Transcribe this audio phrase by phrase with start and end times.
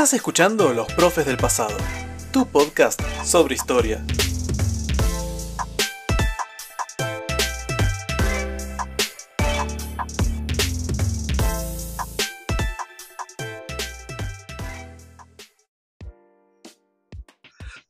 [0.00, 1.76] Estás escuchando Los Profes del Pasado,
[2.32, 4.02] tu podcast sobre historia.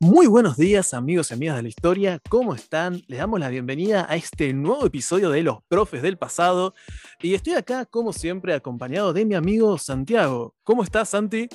[0.01, 3.03] Muy buenos días amigos y amigas de la historia, ¿cómo están?
[3.07, 6.75] Les damos la bienvenida a este nuevo episodio de Los Profes del Pasado
[7.23, 10.57] y estoy acá como siempre acompañado de mi amigo Santiago.
[10.65, 11.49] ¿Cómo estás Santi?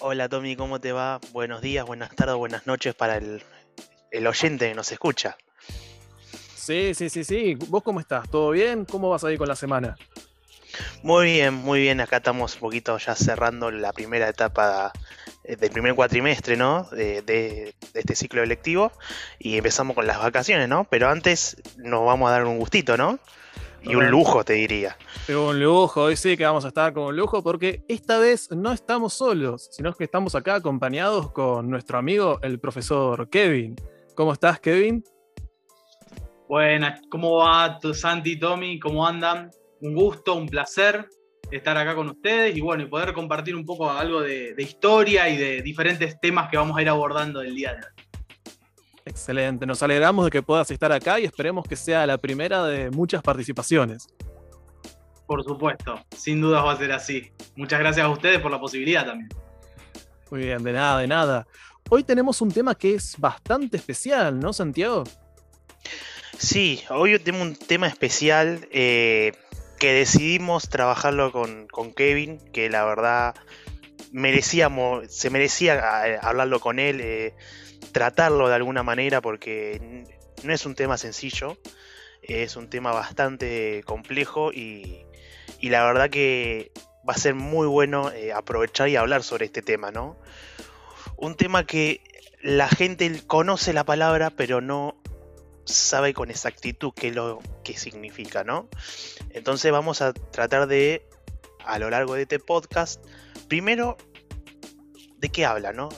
[0.00, 1.20] Hola Tommy, ¿cómo te va?
[1.32, 3.42] Buenos días, buenas tardes, buenas noches para el,
[4.26, 5.38] oyente que nos escucha.
[6.54, 7.54] Sí, sí, sí, sí.
[7.68, 8.28] ¿Vos cómo estás?
[8.28, 8.84] ¿Todo bien?
[8.84, 9.96] ¿Cómo vas a ir con la semana?
[11.02, 12.00] Muy bien, muy bien.
[12.00, 14.92] Acá estamos un poquito ya cerrando la primera etapa
[15.44, 16.82] eh, del primer cuatrimestre, ¿no?
[16.90, 18.92] De, este ciclo electivo.
[19.38, 20.84] Y empezamos con las vacaciones, ¿no?
[20.84, 23.18] Pero antes nos vamos a dar un gustito, ¿no?
[23.88, 24.96] Y un lujo, te diría.
[25.28, 28.72] Un lujo, hoy sí que vamos a estar con un lujo porque esta vez no
[28.72, 33.76] estamos solos, sino que estamos acá acompañados con nuestro amigo, el profesor Kevin.
[34.14, 35.04] ¿Cómo estás, Kevin?
[36.48, 38.78] Buenas, ¿cómo va Santi, Tommy?
[38.78, 39.50] ¿Cómo andan?
[39.80, 41.08] un gusto, un placer
[41.50, 45.36] estar acá con ustedes y bueno, y poder compartir un poco algo de, historia y
[45.36, 47.95] de diferentes temas que vamos a ir abordando el día de hoy.
[49.06, 52.90] Excelente, nos alegramos de que puedas estar acá y esperemos que sea la primera de
[52.90, 54.08] muchas participaciones.
[55.26, 57.32] Por supuesto, sin dudas va a ser así.
[57.56, 59.30] Muchas gracias a ustedes por la posibilidad también.
[60.30, 61.46] Muy bien, de nada, de nada.
[61.88, 65.04] Hoy tenemos un tema que es bastante especial, ¿no, Santiago?
[66.36, 68.68] Sí, hoy tenemos un tema especial.
[68.70, 69.32] Eh,
[69.78, 73.34] que decidimos trabajarlo con, Kevin, que la verdad
[74.12, 77.34] merecíamos, se merecía eh, hablarlo con él, eh,
[77.92, 80.04] tratarlo de alguna manera, porque
[80.42, 81.58] no es un tema sencillo,
[82.22, 85.04] es un tema bastante complejo y,
[85.62, 86.70] la verdad que
[87.08, 90.16] va a ser muy bueno eh, aprovechar y hablar sobre este tema, ¿no?
[91.16, 92.02] Un tema que
[92.42, 95.00] la gente conoce la palabra, pero no
[95.64, 98.68] sabe con exactitud qué lo que significa, ¿no?
[99.30, 101.08] Entonces vamos a tratar de,
[101.64, 103.04] a lo largo de este podcast,
[103.48, 103.96] primero,
[105.18, 105.88] ¿de qué habla, no?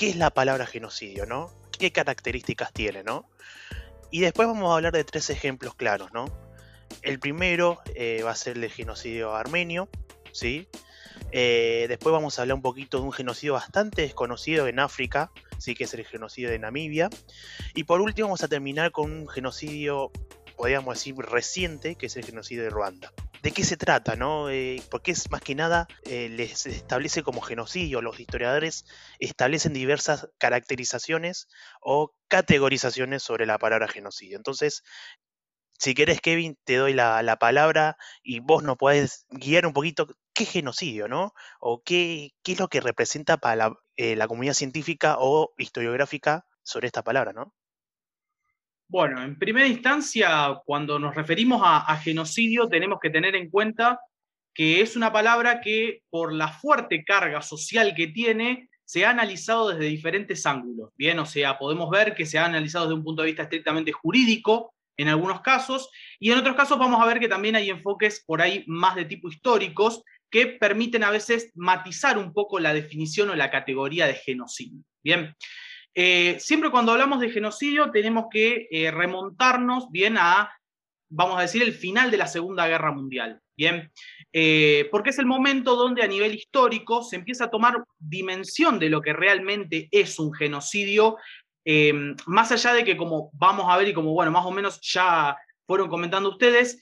[0.00, 1.52] ¿Qué es la palabra genocidio, no?
[1.78, 3.28] ¿Qué características tiene, no?
[4.10, 6.24] Y después vamos a hablar de tres ejemplos claros, ¿no?
[7.02, 9.90] El primero eh, va a ser el genocidio armenio,
[10.32, 10.68] ¿sí?
[11.32, 15.74] Eh, después vamos a hablar un poquito de un genocidio bastante desconocido en África, sí
[15.74, 17.10] que es el genocidio de Namibia.
[17.74, 20.12] Y por último vamos a terminar con un genocidio,
[20.56, 23.12] podríamos decir, reciente, que es el genocidio de Ruanda.
[23.42, 24.16] ¿De qué se trata?
[24.16, 24.50] No?
[24.50, 28.84] Eh, porque es más que nada, eh, les establece como genocidio, los historiadores
[29.18, 31.48] establecen diversas caracterizaciones
[31.80, 34.36] o categorizaciones sobre la palabra genocidio.
[34.36, 34.82] Entonces,
[35.78, 40.44] si querés, Kevin, te doy la, palabra y vos nos podés guiar un poquito qué
[40.44, 41.32] genocidio, ¿no?
[41.60, 46.86] O qué, qué es lo que representa para eh, la, comunidad científica o historiográfica sobre
[46.88, 47.54] esta palabra, ¿no?
[48.90, 54.00] Bueno, en primera instancia, cuando nos referimos a, genocidio, tenemos que tener en cuenta
[54.52, 59.68] que es una palabra que, por la fuerte carga social que tiene, se ha analizado
[59.68, 60.90] desde diferentes ángulos.
[60.96, 63.92] Bien, o sea, podemos ver que se ha analizado desde un punto de vista estrictamente
[63.92, 68.24] jurídico, en algunos casos, y en otros casos vamos a ver que también hay enfoques
[68.26, 73.30] por ahí más de tipo históricos que permiten a veces matizar un poco la definición
[73.30, 74.82] o la categoría de genocidio.
[75.00, 75.36] Bien,
[75.94, 80.52] eh, siempre cuando hablamos de genocidio tenemos que eh, remontarnos bien a,
[81.08, 83.40] vamos a decir, el final de la Segunda Guerra Mundial.
[83.56, 83.92] Bien,
[84.32, 88.88] eh, porque es el momento donde a nivel histórico se empieza a tomar dimensión de
[88.88, 91.16] lo que realmente es un genocidio
[92.26, 95.36] más allá de que como vamos a ver y como bueno, más o menos ya
[95.66, 96.80] fueron comentando ustedes,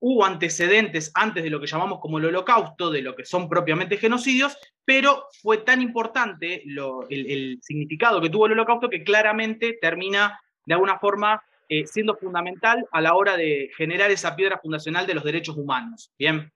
[0.00, 3.96] hubo antecedentes antes de lo que llamamos como el holocausto, de lo que son propiamente
[3.96, 10.74] genocidios, pero fue tan importante el, significado que tuvo el holocausto que claramente termina de
[10.74, 15.24] alguna forma eh, siendo fundamental a la hora de generar esa piedra fundacional de los
[15.24, 16.12] derechos humanos.
[16.18, 16.52] Bien.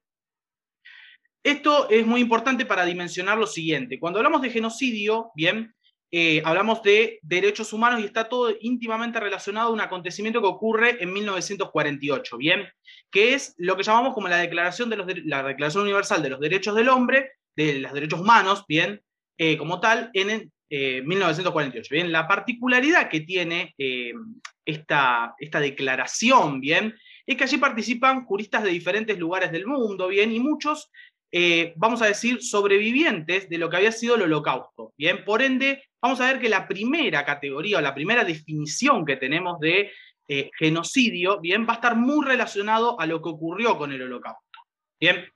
[1.42, 3.98] Esto es muy importante para dimensionar lo siguiente.
[3.98, 5.74] Cuando hablamos de genocidio, bien,
[6.14, 11.02] eh, hablamos de derechos humanos y está todo íntimamente relacionado a un acontecimiento que ocurre
[11.02, 12.68] en 1948, ¿bien?
[13.10, 16.74] Que es lo que llamamos como la Declaración, de la Declaración Universal de los Derechos
[16.74, 19.00] del Hombre, de los derechos humanos, ¿bien?
[19.38, 21.94] Eh, como tal, en 1948.
[21.94, 22.12] Eh, ¿bien?
[22.12, 23.74] La particularidad que tiene
[24.66, 26.94] esta, esta declaración, ¿bien?
[27.24, 30.30] Es que allí participan juristas de diferentes lugares del mundo, ¿bien?
[30.30, 30.90] Y muchos
[31.76, 34.92] vamos a decir, sobrevivientes de lo que había sido el holocausto.
[34.98, 39.16] Bien, por ende, vamos a ver que la primera categoría o la primera definición que
[39.16, 39.90] tenemos de
[40.28, 44.60] eh, genocidio, bien, va a estar muy relacionado a lo que ocurrió con el holocausto.
[45.00, 45.26] Bien.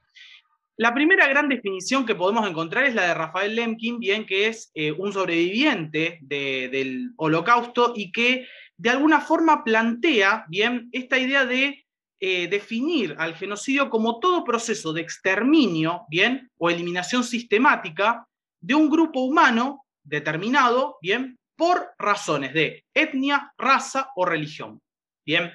[0.79, 4.71] La primera gran definición que podemos encontrar es la de Rafael Lemkin, bien que es
[4.75, 8.47] eh, un sobreviviente del holocausto y que
[8.77, 11.86] de alguna forma plantea bien esta idea de
[12.21, 18.27] eh, definir al genocidio como todo proceso de exterminio, bien, o eliminación sistemática
[18.61, 24.81] de un grupo humano determinado, bien, por razones de etnia, raza o religión.
[25.25, 25.53] Bien.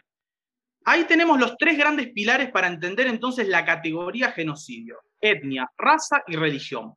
[0.83, 6.35] Ahí tenemos los tres grandes pilares para entender entonces la categoría genocidio etnia, raza y
[6.35, 6.93] religión.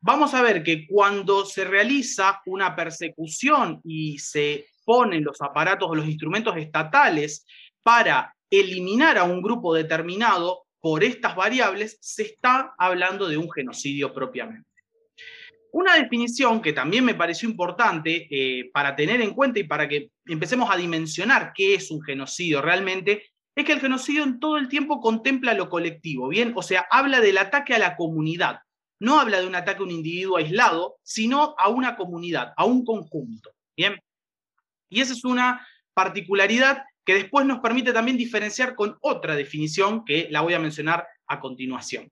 [0.00, 5.94] Vamos a ver que cuando se realiza una persecución y se ponen los aparatos o
[5.94, 7.44] los instrumentos estatales
[7.82, 14.12] para eliminar a un grupo determinado por estas variables, se está hablando de un genocidio
[14.12, 14.68] propiamente.
[15.72, 20.10] Una definición que también me pareció importante eh, para tener en cuenta y para que
[20.26, 24.68] empecemos a dimensionar qué es un genocidio realmente es que el genocidio en todo el
[24.68, 26.52] tiempo contempla lo colectivo, ¿bien?
[26.56, 28.60] O sea, habla del ataque a la comunidad.
[28.98, 32.84] No habla de un ataque a un individuo aislado, sino a una comunidad, a un
[32.84, 34.00] conjunto, ¿bien?
[34.88, 40.28] Y esa es una particularidad que después nos permite también diferenciar con otra definición que
[40.30, 42.10] la voy a mencionar a continuación.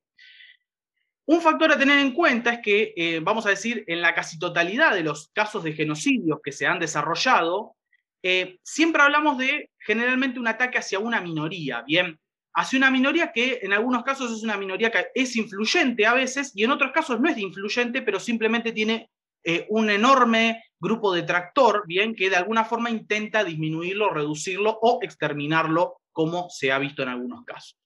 [1.27, 4.39] Un factor a tener en cuenta es que, eh, vamos a decir, en la casi
[4.39, 7.77] totalidad de los casos de genocidios que se han desarrollado,
[8.23, 12.19] eh, siempre hablamos de generalmente un ataque hacia una minoría, ¿bien?
[12.55, 16.53] Hacia una minoría que en algunos casos es una minoría que es influyente a veces
[16.55, 19.11] y en otros casos no es influyente, pero simplemente tiene
[19.45, 22.15] eh, un enorme grupo de tractor, ¿bien?
[22.15, 27.45] Que de alguna forma intenta disminuirlo, reducirlo o exterminarlo, como se ha visto en algunos
[27.45, 27.79] casos.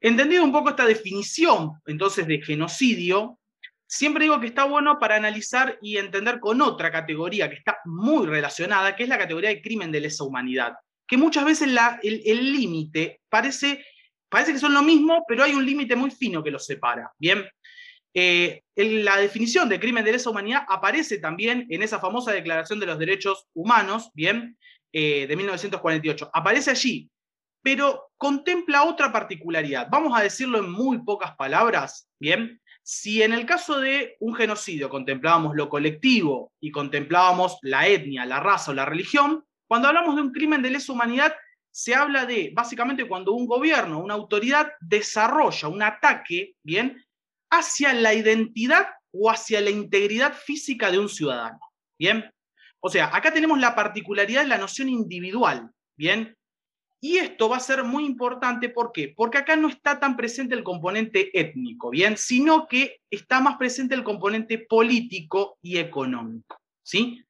[0.00, 3.38] Entendido un poco esta definición, entonces, de genocidio,
[3.86, 8.26] siempre digo que está bueno para analizar y entender con otra categoría que está muy
[8.26, 10.74] relacionada, que es la categoría de crimen de lesa humanidad,
[11.06, 11.68] que muchas veces
[12.02, 13.84] el límite parece,
[14.28, 17.12] parece que son lo mismo, pero hay un límite muy fino que los separa.
[17.18, 17.44] Bien,
[18.14, 22.86] eh, la definición de crimen de lesa humanidad aparece también en esa famosa Declaración de
[22.86, 24.56] los Derechos Humanos, bien,
[24.92, 26.30] eh, de 1948.
[26.32, 27.08] Aparece allí,
[27.62, 29.88] pero contempla otra particularidad.
[29.90, 34.88] Vamos a decirlo en muy pocas palabras, bien, si en el caso de un genocidio
[34.88, 40.22] contemplábamos lo colectivo y contemplábamos la etnia, la raza o la religión, cuando hablamos de
[40.22, 41.34] un crimen de lesa humanidad,
[41.70, 47.00] se habla de básicamente cuando un gobierno, una autoridad desarrolla un ataque, ¿bien?,
[47.50, 51.60] hacia la identidad o hacia la integridad física de un ciudadano,
[51.98, 52.30] ¿bien?
[52.80, 56.36] O sea, acá tenemos la particularidad de la noción individual, ¿bien?
[57.02, 59.12] Y esto va a ser muy importante, ¿por qué?
[59.16, 62.16] Porque acá no está tan presente el componente étnico, ¿bien?
[62.16, 67.24] Sino que está más presente el componente político y económico, ¿sí?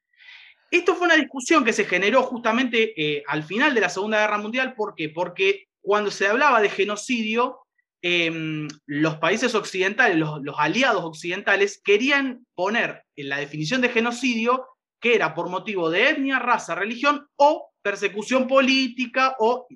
[0.71, 4.39] Esto fue una discusión que se generó justamente eh, al final de la Segunda Guerra
[4.39, 5.09] Mundial, ¿por qué?
[5.09, 7.61] Porque cuando se hablaba de genocidio,
[8.03, 14.67] em, los países occidentales, los, aliados occidentales, querían poner en la definición de genocidio
[15.01, 19.67] que era por motivo de etnia, raza, religión o persecución política o...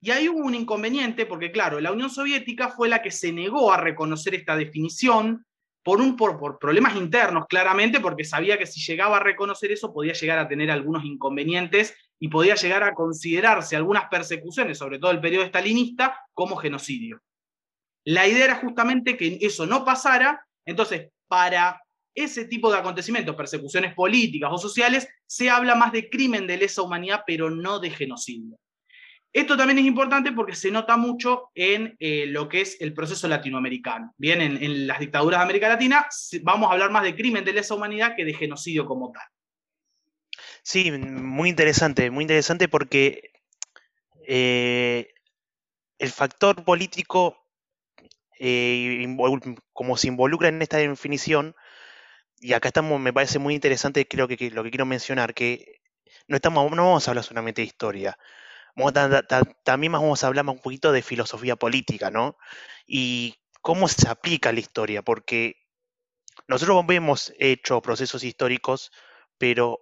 [0.00, 3.72] Y ahí hubo un inconveniente porque, claro, la Unión Soviética fue la que se negó
[3.72, 5.44] a reconocer esta definición
[5.82, 9.92] por, un, por, por problemas internos, claramente, porque sabía que si llegaba a reconocer eso
[9.92, 15.10] podía llegar a tener algunos inconvenientes y podía llegar a considerarse algunas persecuciones, sobre todo
[15.10, 17.20] el periodo estalinista, como genocidio.
[18.04, 21.80] La idea era justamente que eso no pasara, entonces, para
[22.14, 26.82] ese tipo de acontecimientos, persecuciones políticas o sociales, se habla más de crimen de lesa
[26.82, 28.58] humanidad, pero no de genocidio.
[29.32, 33.28] Esto también es importante porque se nota mucho en eh, lo que es el proceso
[33.28, 34.14] latinoamericano.
[34.16, 36.06] Bien, en, las dictaduras de América Latina
[36.42, 39.22] vamos a hablar más de crimen de lesa humanidad que de genocidio como tal.
[40.62, 43.30] Sí, muy interesante, muy interesante porque
[44.26, 45.12] eh,
[45.98, 47.47] el factor político,
[48.38, 49.06] eh,
[49.72, 51.54] como se involucra en esta definición,
[52.40, 55.80] y acá estamos, me parece muy interesante, creo que, lo que quiero mencionar, que
[56.28, 58.18] no, estamos, no vamos a hablar solamente de historia,
[59.64, 62.36] también vamos a hablar un poquito de filosofía política, ¿no?
[62.86, 65.56] Y cómo se aplica la historia, porque
[66.46, 68.92] nosotros hemos hecho procesos históricos,
[69.36, 69.80] pero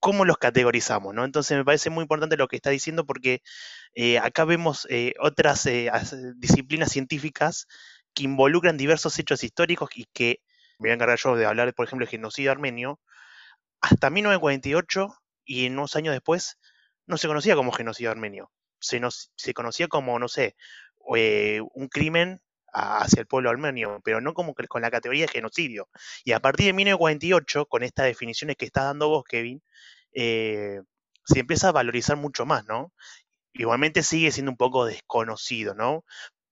[0.00, 1.24] cómo los categorizamos, ¿no?
[1.24, 3.42] Entonces me parece muy importante lo que está diciendo porque
[3.94, 5.90] eh, acá vemos eh, otras eh,
[6.36, 7.66] disciplinas científicas
[8.14, 10.40] que involucran diversos hechos históricos y que
[10.78, 13.00] me voy a encargar yo de hablar, por ejemplo, del genocidio armenio,
[13.80, 15.08] hasta 1948
[15.44, 16.58] y unos años después
[17.06, 18.50] no se conocía como genocidio armenio,
[18.80, 19.00] se,
[19.36, 20.56] se conocía como, no sé,
[21.14, 22.40] eh, un crimen
[22.78, 25.88] hacia el pueblo armenio, pero no como con la categoría de genocidio.
[26.24, 29.62] Y a partir de 1948, con estas definiciones que estás dando vos, Kevin,
[30.12, 30.80] eh,
[31.24, 32.92] se empieza a valorizar mucho más, ¿no?
[33.52, 36.04] Igualmente sigue siendo un poco desconocido, ¿no?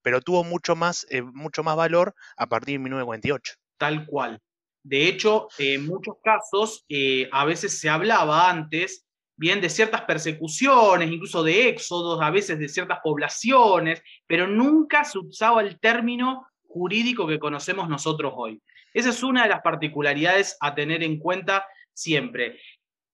[0.04, 3.54] pero tuvo mucho más, eh, mucho más valor a partir de 1948.
[3.78, 4.38] Tal cual.
[4.84, 11.10] De hecho, en muchos casos, eh, a veces se hablaba antes, bien, de ciertas persecuciones,
[11.10, 17.26] incluso de éxodos, a veces de ciertas poblaciones, pero nunca se usaba el término jurídico
[17.26, 18.60] que conocemos nosotros hoy.
[18.92, 22.60] Esa es una de las particularidades a tener en cuenta siempre.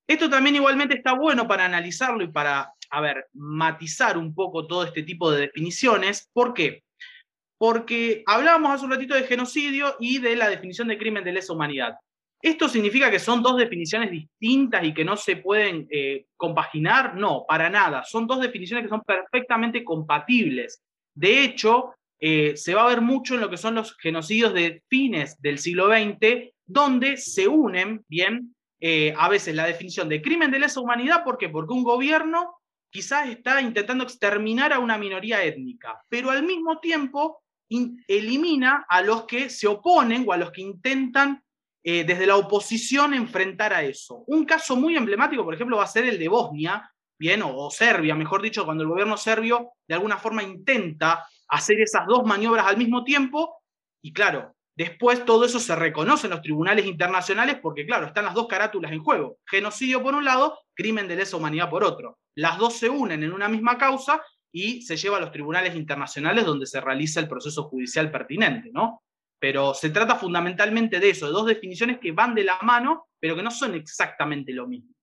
[0.07, 4.85] Esto también igualmente está bueno para analizarlo y para, a ver, matizar un poco todo
[4.85, 6.29] este tipo de definiciones.
[6.33, 6.83] ¿Por qué?
[7.59, 11.53] Porque hablábamos hace un ratito de genocidio y de la definición de crimen de lesa
[11.53, 11.95] humanidad.
[12.43, 17.15] ¿Esto significa que son dos definiciones distintas y que no se pueden eh, compaginar?
[17.17, 18.03] No, para nada.
[18.05, 20.83] Son dos definiciones que son perfectamente compatibles.
[21.15, 24.83] De hecho, eh, se va a ver mucho en lo que son los genocidios de
[24.89, 30.51] fines del siglo XX, donde se unen, bien, eh, a veces la definición de crimen
[30.51, 31.51] de lesa humanidad, ¿por qué?
[31.51, 32.57] Porque un gobierno
[32.91, 37.43] quizás está intentando exterminar a una minoría étnica, pero al mismo tiempo
[38.09, 41.43] elimina a los que se oponen o a los que intentan
[41.83, 44.25] eh, desde la oposición enfrentar a eso.
[44.27, 48.15] Un caso muy emblemático, por ejemplo, va a ser el de Bosnia, bien, o, Serbia,
[48.15, 52.77] mejor dicho, cuando el gobierno serbio de alguna forma intenta hacer esas dos maniobras al
[52.77, 53.63] mismo tiempo,
[54.03, 58.35] y claro, después todo eso se reconoce en los tribunales internacionales porque, claro, están las
[58.35, 59.39] dos carátulas en juego.
[59.47, 62.19] Genocidio por un lado, crimen de lesa humanidad por otro.
[62.35, 64.23] Las dos se unen en una misma causa
[64.53, 69.03] y se lleva a los tribunales internacionales donde se realiza el proceso judicial pertinente, ¿no?
[69.41, 73.35] Pero se trata fundamentalmente de eso, de dos definiciones que van de la mano, pero
[73.35, 74.95] que no son exactamente lo mismo.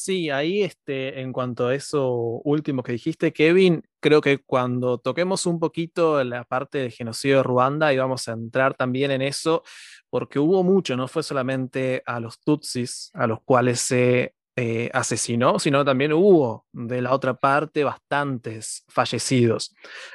[0.00, 5.44] Sí, ahí este, en cuanto a eso último que dijiste, Kevin, creo que cuando toquemos
[5.44, 9.64] un poquito la parte del genocidio de Ruanda, íbamos a entrar también en eso,
[10.08, 15.60] porque hubo mucho, no fue solamente a los Tutsis a los cuales se eh, asesinó,
[15.60, 19.72] sino también hubo de la otra parte bastantes fallecidos.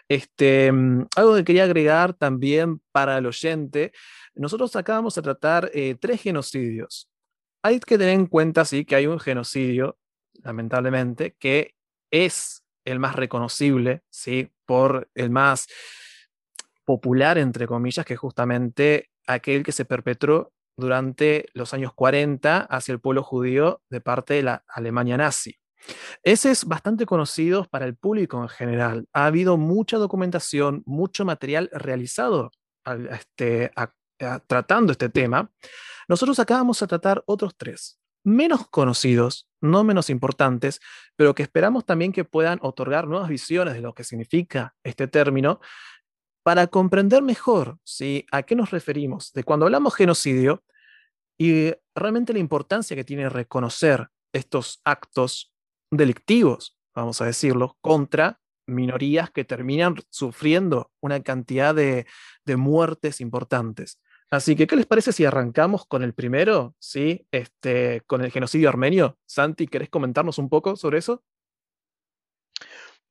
[0.09, 3.93] Este, mm, algo que quería agregar también para el oyente,
[4.35, 7.09] nosotros acabamos de tratar eh, tres genocidios.
[7.61, 9.97] Hay que tener en cuenta, sí, que hay un genocidio,
[10.43, 11.75] lamentablemente, que
[12.11, 15.67] es el más reconocible, sí, por el más
[16.83, 22.93] popular, entre comillas, que es justamente aquel que se perpetró durante los años 40 hacia
[22.93, 25.57] el pueblo judío de parte de la Alemania nazi.
[26.23, 29.07] Ese es bastante conocido para el público en general.
[29.13, 32.51] Ha habido mucha documentación, mucho material realizado
[33.11, 33.71] este,
[34.47, 35.51] tratando este tema.
[36.07, 40.79] Nosotros acá vamos a tratar otros tres, menos conocidos, no menos importantes,
[41.15, 45.59] pero que esperamos también que puedan otorgar nuevas visiones de lo que significa este término
[46.43, 48.25] para comprender mejor ¿sí?
[48.31, 50.63] a qué nos referimos de cuando hablamos genocidio
[51.37, 55.53] y realmente la importancia que tiene reconocer estos actos
[55.89, 62.05] delictivos, vamos a decirlo, contra minorías que terminan sufriendo una cantidad de,
[62.57, 63.99] muertes importantes.
[64.29, 66.75] Así que, ¿qué les parece si arrancamos con el primero?
[66.79, 67.27] ¿Sí?
[67.31, 69.17] Este, con el genocidio armenio.
[69.25, 71.23] Santi, ¿querés comentarnos un poco sobre eso?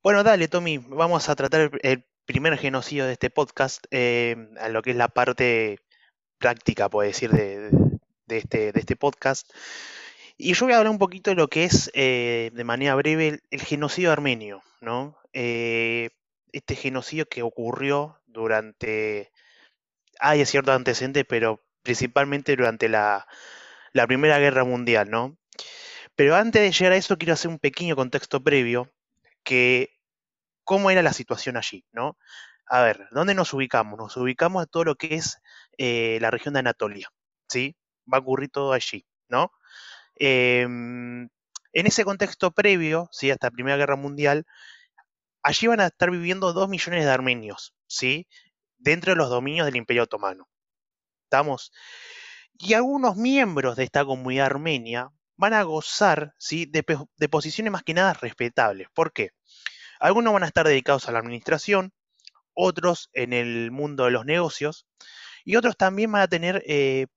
[0.01, 0.79] Bueno, dale, Tommy.
[0.79, 5.07] Vamos a tratar el primer genocidio de este podcast, eh, a lo que es la
[5.07, 5.79] parte
[6.37, 7.69] práctica, puede decir, de,
[8.27, 9.51] este, de este podcast.
[10.37, 13.41] Y yo voy a hablar un poquito de lo que es, eh, de manera breve,
[13.51, 15.17] el, genocidio armenio, ¿no?
[15.33, 16.09] Eh,
[16.51, 19.31] este genocidio que ocurrió durante...
[20.19, 23.27] Hay cierto antecedente, pero principalmente durante la,
[23.93, 25.37] la Primera Guerra Mundial, ¿no?
[26.15, 28.91] Pero antes de llegar a eso, quiero hacer un pequeño contexto previo,
[29.43, 29.92] que
[30.63, 32.17] cómo era la situación allí, ¿no?
[32.65, 33.97] A ver, ¿dónde nos ubicamos?
[33.99, 35.39] Nos ubicamos a todo lo que es
[35.77, 37.09] eh, la región de Anatolia,
[37.49, 37.75] ¿sí?
[38.11, 39.51] Va a ocurrir todo allí, ¿no?
[40.15, 41.23] Em,
[41.73, 43.31] en ese contexto previo, ¿sí?
[43.31, 44.45] Hasta la Primera Guerra Mundial,
[45.43, 48.27] allí van a estar viviendo dos millones de armenios, ¿sí?
[48.77, 50.47] Dentro de los dominios del Imperio Otomano.
[51.25, 51.71] ¿Estamos?
[52.57, 56.65] Y algunos miembros de esta comunidad armenia van a gozar, ¿sí?
[56.65, 56.85] De,
[57.17, 58.87] de posiciones más que nada respetables.
[58.93, 59.31] ¿Por qué?
[60.03, 61.93] Algunos van a estar dedicados a la administración,
[62.53, 64.85] otros en el mundo de los negocios
[65.45, 67.07] y otros también van a tener eh,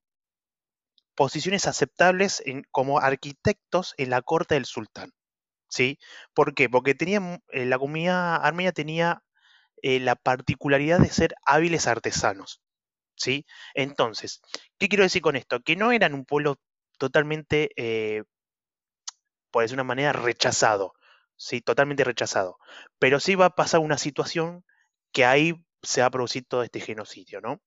[1.17, 5.11] posiciones aceptables como arquitectos en la corte del sultán.
[5.69, 5.99] ¿Sí?
[6.33, 6.69] ¿Por qué?
[6.71, 9.25] Porque eh, la comunidad armenia tenía
[9.83, 12.63] eh, la particularidad de ser hábiles artesanos.
[13.17, 13.47] ¿Sí?
[13.75, 14.43] Entonces,
[14.79, 15.59] ¿qué quiero decir con esto?
[15.59, 16.61] Que no eran un pueblo
[16.99, 18.25] totalmente,
[19.51, 20.95] por decir una manera, rechazado
[21.37, 22.59] sí, totalmente rechazado.
[22.99, 24.65] Pero sí va a pasar una situación
[25.13, 27.61] que ahí se va a producir todo este genocidio, ¿no?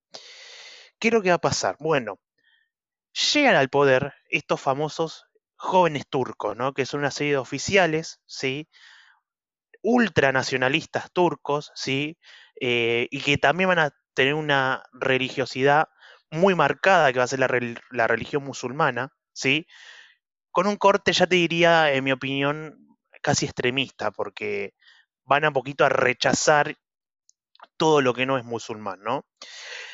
[0.99, 1.75] ¿Qué es lo que va a pasar?
[1.79, 2.19] Bueno,
[3.33, 6.73] llegan al poder estos famosos jóvenes turcos, ¿no?
[6.73, 8.67] Que son una serie de oficiales, ¿sí?
[9.81, 12.17] ultranacionalistas turcos, ¿sí?
[12.59, 15.87] eh, y que también van a tener una religiosidad
[16.31, 17.49] muy marcada, que va a ser la,
[17.91, 19.65] la religión musulmana, ¿sí?
[20.51, 22.88] Con un corte, ya te diría, en mi opinión,
[23.21, 24.73] casi extremista, porque
[25.25, 26.75] van a poquito a rechazar
[27.77, 29.25] todo lo que no es musulmán, ¿no?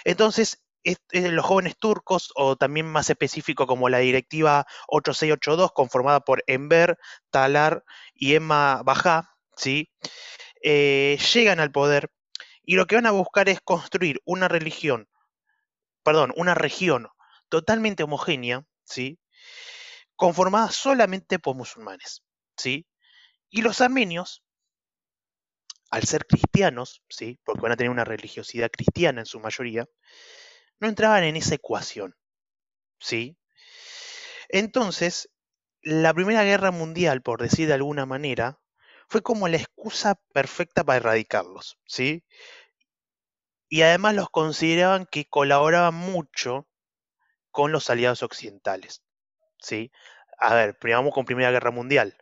[0.04, 0.64] Entonces,
[1.12, 6.98] los jóvenes turcos, o también más específico como la directiva 8682, conformada por Enver,
[7.32, 9.92] Talar y Emma Bajá, ¿sí?
[10.62, 12.12] Eh, llegan al poder
[12.64, 15.08] y lo que van a buscar es construir una religión,
[16.04, 17.08] perdón, una región
[17.50, 19.20] totalmente homogénea, ¿sí?
[20.16, 22.24] conformada solamente por musulmanes,
[22.58, 22.88] ¿sí?
[23.56, 24.44] Y los armenios,
[25.90, 27.40] al ser cristianos, ¿sí?
[27.46, 29.88] Porque van a tener una religiosidad cristiana en su mayoría,
[30.82, 32.18] no entraban en esa ecuación,
[33.00, 33.38] ¿sí?
[34.50, 35.30] Entonces,
[35.82, 38.60] la Primera Guerra Mundial, por decir de alguna manera,
[39.08, 42.26] fue como la excusa perfecta para erradicarlos, ¿sí?
[43.70, 46.68] Y además los consideraban que colaboraban mucho
[47.52, 49.02] con los aliados occidentales,
[49.62, 49.94] ¿sí?
[50.40, 52.18] A ver, vamos con Primera Guerra Mundial.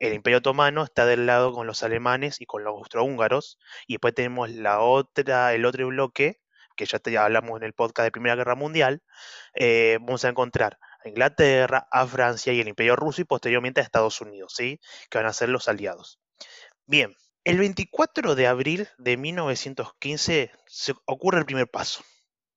[0.00, 4.14] El Imperio Otomano está del lado con los alemanes y con los austrohúngaros, y después
[4.14, 6.40] tenemos la otra, el otro bloque,
[6.76, 9.02] que ya te hablamos en el podcast de Primera Guerra Mundial,
[9.54, 13.84] eh, vamos a encontrar a Inglaterra, a Francia y el Imperio Ruso y posteriormente a
[13.84, 14.80] Estados Unidos, ¿sí?
[15.10, 16.18] que van a ser los aliados.
[16.86, 22.02] Bien, el 24 de abril de 1915 se ocurre el primer paso.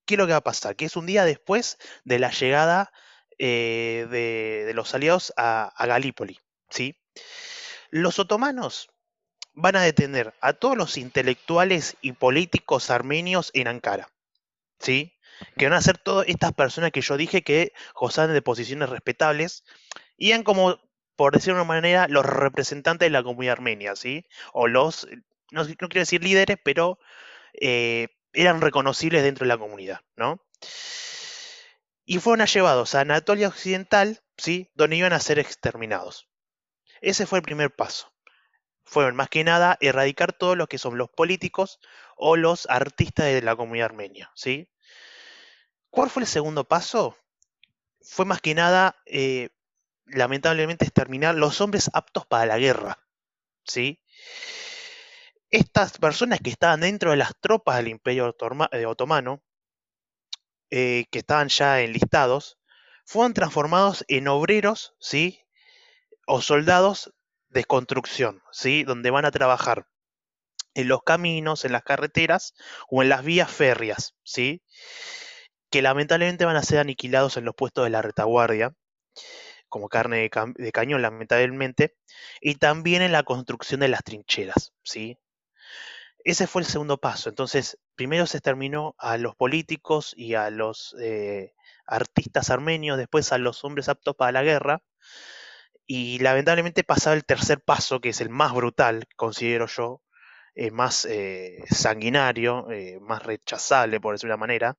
[0.06, 0.78] ¿Qué es lo que va a pasar?
[0.78, 2.92] Que es un día después de la llegada
[3.38, 6.40] eh, de, los aliados a, Galípoli.
[6.70, 6.98] ¿sí?
[7.90, 8.90] Los otomanos
[9.54, 14.10] van a detener a todos los intelectuales y políticos armenios en Ankara.
[14.80, 15.14] ¿sí?
[15.58, 19.64] Que van a ser todas estas personas que yo dije que gozaban de posiciones respetables
[20.18, 20.80] y eran como,
[21.16, 24.26] por decirlo de una manera, los representantes de la comunidad armenia, ¿sí?
[24.52, 25.08] O los,
[25.52, 27.00] no, quiero decir líderes, pero
[27.54, 30.42] eh, eran reconocibles dentro de la comunidad, ¿no?
[32.08, 34.72] y fueron llevados a Anatolia Occidental, ¿sí?
[34.74, 36.30] donde iban a ser exterminados.
[37.02, 38.14] Ese fue el primer paso.
[38.84, 41.80] Fueron más que nada erradicar todo lo que son los políticos
[42.16, 44.32] o los artistas de la comunidad armenia.
[44.36, 44.70] ¿sí?
[45.90, 47.18] ¿Cuál fue el segundo paso?
[48.02, 49.50] Fue más que nada, eh,
[50.06, 53.00] lamentablemente, exterminar los hombres aptos para la guerra.
[53.66, 54.02] ¿sí?
[55.50, 58.36] Estas personas que estaban dentro de las tropas del Imperio
[58.72, 59.42] eh, Otomano
[60.70, 62.60] eh, que estaban ya enlistados,
[63.06, 65.47] fueron transformados en obreros, ¿sí?
[66.28, 67.12] O soldados
[67.50, 68.84] de construcción, ¿sí?
[68.84, 69.88] Donde van a trabajar
[70.76, 72.54] en los caminos, en las carreteras
[72.90, 74.62] o en las vías férreas, ¿sí?
[75.72, 78.76] Que lamentablemente van a ser aniquilados en los puestos de la retaguardia,
[79.70, 81.96] como carne de, cañón, lamentablemente,
[82.42, 85.18] y también en la construcción de las trincheras, ¿sí?
[86.24, 87.30] Ese fue el segundo paso.
[87.30, 91.54] Entonces, primero se exterminó a los políticos y a los eh,
[91.86, 94.84] artistas armenios, después a los hombres aptos para la guerra.
[95.88, 100.02] Y lamentablemente pasaba el tercer paso, que es el más brutal, considero yo,
[100.56, 102.68] eh, más eh, sanguinario,
[103.02, 104.78] más rechazable, por decirlo de una manera,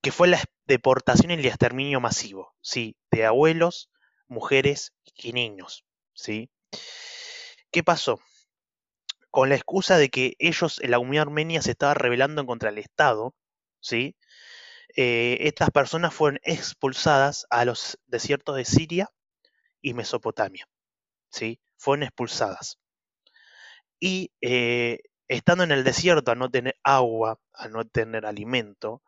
[0.00, 2.96] que fue la deportación y el exterminio masivo, ¿sí?
[3.10, 3.90] De abuelos,
[4.28, 6.50] mujeres y niños, ¿sí?
[7.70, 8.20] ¿Qué pasó?
[9.32, 13.34] con la excusa de que ellos, la comunidad armenia, se estaba rebelando contra el Estado,
[13.80, 14.14] ¿sí?
[14.94, 19.10] Eh, estas personas fueron expulsadas a los desiertos de Siria
[19.82, 20.66] y Mesopotamia,
[21.30, 21.60] ¿sí?
[21.78, 22.78] Fueron expulsadas.
[24.00, 29.02] Y eh, estando en el desierto, a no tener agua, a no tener alimento,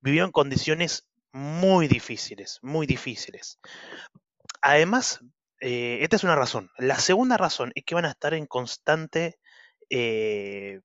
[0.00, 3.58] vivieron en condiciones muy difíciles, muy difíciles.
[4.60, 5.20] Además,
[5.60, 6.70] eh, esta es una razón.
[6.78, 9.38] La segunda razón es que van a estar en constante
[9.90, 10.80] eh,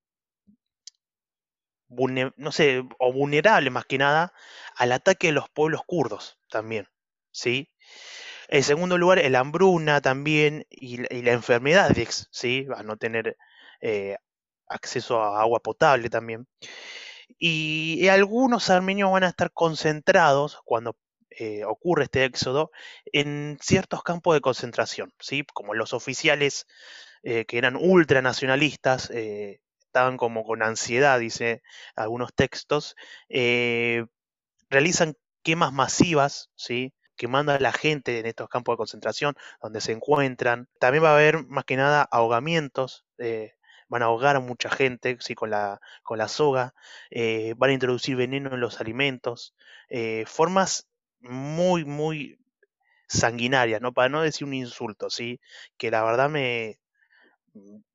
[1.90, 4.34] no sé, o vulnerable más que nada
[4.76, 6.88] al ataque de los pueblos kurdos también,
[7.32, 7.72] ¿sí?
[8.50, 11.92] En segundo lugar, el hambruna también y, la enfermedad,
[12.32, 12.68] ¿sí?
[12.76, 13.38] A no tener
[13.82, 14.18] eh,
[14.68, 16.48] acceso a agua potable también.
[17.40, 20.98] Y, algunos armenios van a estar concentrados cuando
[21.30, 22.72] eh, ocurre este éxodo
[23.06, 25.44] en ciertos campos de concentración, ¿sí?
[25.54, 26.68] Como los oficiales
[27.24, 31.62] eh, que eran ultranacionalistas, estaban como con ansiedad, dice
[31.96, 32.96] algunos textos,
[34.70, 36.94] realizan quemas masivas, ¿sí?
[37.18, 40.70] Quemando a la gente en estos campos de concentración donde se encuentran.
[40.80, 43.06] También va a haber más que nada ahogamientos,
[43.90, 45.36] van a ahogar a mucha gente ¿sí?
[45.36, 46.74] con, la, con la soga,
[47.58, 49.56] van a introducir veneno en los alimentos,
[50.26, 50.88] formas
[51.20, 52.40] muy, muy
[53.08, 53.94] sanguinarias, ¿no?
[53.94, 55.40] Para no decir un insulto, ¿sí?
[55.78, 56.80] Que la verdad me,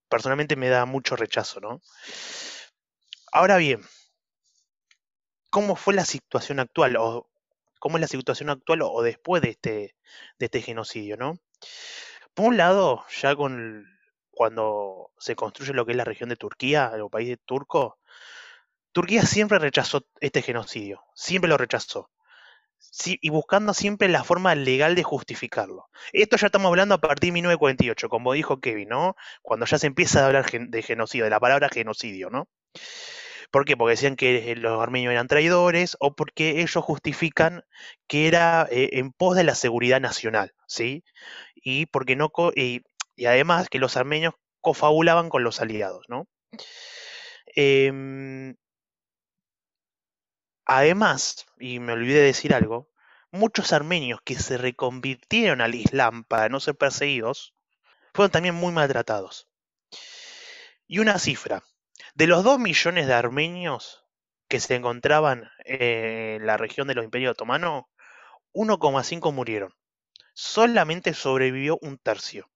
[0.08, 1.80] personalmente me da mucho rechazo, ¿no?
[3.30, 3.82] Ahora bien,
[5.50, 6.96] ¿cómo fue la situación actual?
[7.82, 9.96] Cómo es la situación actual o, después de este,
[10.38, 11.40] de este genocidio, ¿no?
[12.32, 13.84] Por un lado, ya con
[14.30, 17.98] cuando se construye lo que es la región de Turquía, el país turco,
[18.92, 22.08] Turquía siempre rechazó este genocidio, siempre lo rechazó.
[23.04, 25.88] y buscando siempre la forma legal de justificarlo.
[26.12, 29.16] Esto ya estamos hablando a partir de 1948, como dijo Kevin, ¿no?
[29.42, 32.48] Cuando ya se empieza a hablar de genocidio, de la palabra genocidio, ¿no?
[33.52, 33.76] ¿Por qué?
[33.76, 37.64] Porque decían que los armenios eran traidores o porque ellos justifican
[38.08, 41.04] que era eh, en pos de la seguridad nacional, ¿sí?
[41.54, 42.82] Y porque no y,
[43.26, 46.26] además que los armenios cofabulaban con los aliados, ¿no?
[47.54, 48.56] Em,
[50.64, 52.88] Además, y me olvidé de decir algo,
[53.30, 57.54] muchos armenios que se reconvirtieron al Islam para no ser perseguidos,
[58.14, 59.48] fueron también muy maltratados.
[60.86, 61.62] Y una cifra,
[62.14, 64.04] de los 2 millones de armenios
[64.48, 67.84] que se encontraban en la región de los imperios otomanos,
[68.52, 69.74] 1,5 murieron.
[70.34, 72.50] Solamente sobrevivió un tercio.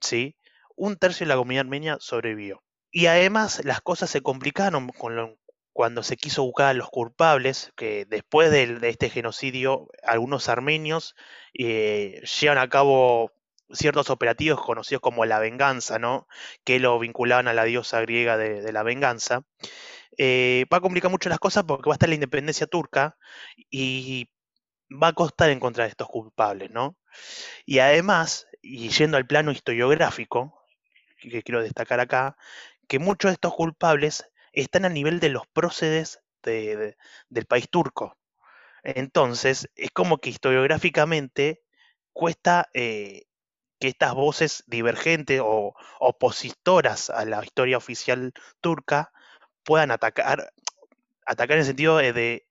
[0.00, 0.36] ¿Sí?
[0.76, 2.62] Un tercio de la comunidad armenia sobrevivió.
[2.90, 4.90] Y además las cosas se complicaron
[5.72, 11.16] cuando se quiso buscar a los culpables, que después de, este genocidio, algunos armenios
[11.54, 13.32] eh, llevan a cabo
[13.70, 16.26] ciertos operativos conocidos como la venganza, ¿no?
[16.64, 19.42] Que lo vinculaban a la diosa griega de, la venganza.
[20.18, 23.16] Eh, va a complicar mucho las cosas porque va a estar la independencia turca
[23.70, 24.28] y
[24.90, 26.96] va a costar encontrar estos culpables, ¿no?
[27.66, 30.60] Y además, y yendo al plano historiográfico,
[31.18, 32.36] que quiero destacar acá,
[32.88, 38.18] que muchos de estos culpables están a nivel de los prócedes del país turco.
[38.82, 41.62] Entonces, es como que historiográficamente
[42.12, 43.24] cuesta eh,
[43.78, 49.12] que estas voces divergentes o opositoras a la historia oficial turca
[49.64, 50.52] puedan atacar,
[51.26, 52.46] atacar en el sentido de,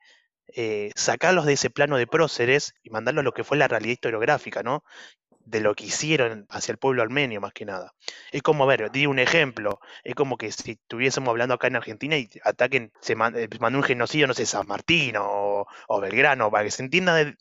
[0.56, 3.94] eh, sacarlos de ese plano de próceres y mandarlos a lo que fue la realidad
[3.94, 4.84] historiográfica, ¿no?
[5.46, 7.94] de lo que hicieron hacia el pueblo armenio más que nada.
[8.32, 11.76] Es como, a ver, di un ejemplo, es como que si estuviésemos hablando acá en
[11.76, 15.66] Argentina y ataquen, se eh, mandó un genocidio, no sé, San Martín o,
[16.02, 17.36] Belgrano, para que se entienda de,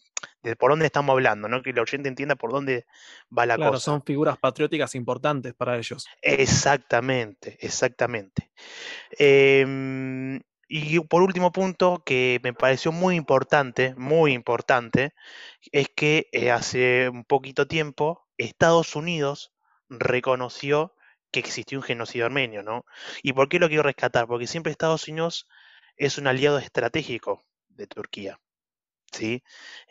[0.59, 1.63] por dónde estamos hablando, ¿no?
[1.63, 2.87] Que el oyente entienda por dónde
[3.37, 3.85] va la claro, cosa.
[3.85, 6.07] son figuras patrióticas importantes para ellos.
[6.21, 8.51] Exactamente, exactamente.
[9.19, 15.15] Em, y por último punto que me pareció muy importante, muy importante,
[15.71, 19.53] es que eh, hace un poquito tiempo Estados Unidos
[19.89, 20.95] reconoció
[21.31, 22.85] que existió un genocidio armenio, ¿no?
[23.23, 24.27] ¿Y por qué lo quiero rescatar?
[24.27, 25.47] Porque siempre Estados Unidos
[25.97, 28.39] es un aliado estratégico de Turquía,
[29.13, 29.43] ¿sí?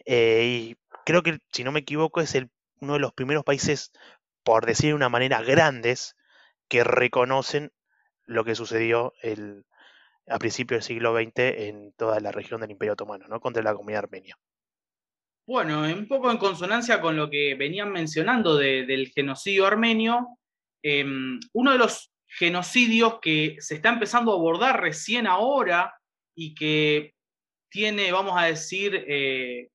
[0.05, 3.91] Eh, y creo que, si no me equivoco, es el, uno de los primeros países,
[4.43, 6.15] por decir de una manera, grandes,
[6.67, 7.71] que reconocen
[8.25, 9.65] lo que sucedió el,
[10.27, 13.39] a principios del siglo XX en toda la región del Imperio Otomano, ¿no?
[13.39, 14.37] contra la comunidad armenia.
[15.45, 20.37] Bueno, un poco en consonancia con lo que venían mencionando del genocidio armenio,
[20.81, 25.93] em, uno de los genocidios que se está empezando a abordar recién ahora
[26.35, 27.15] y que
[27.71, 29.69] tiene, vamos a decir, eh,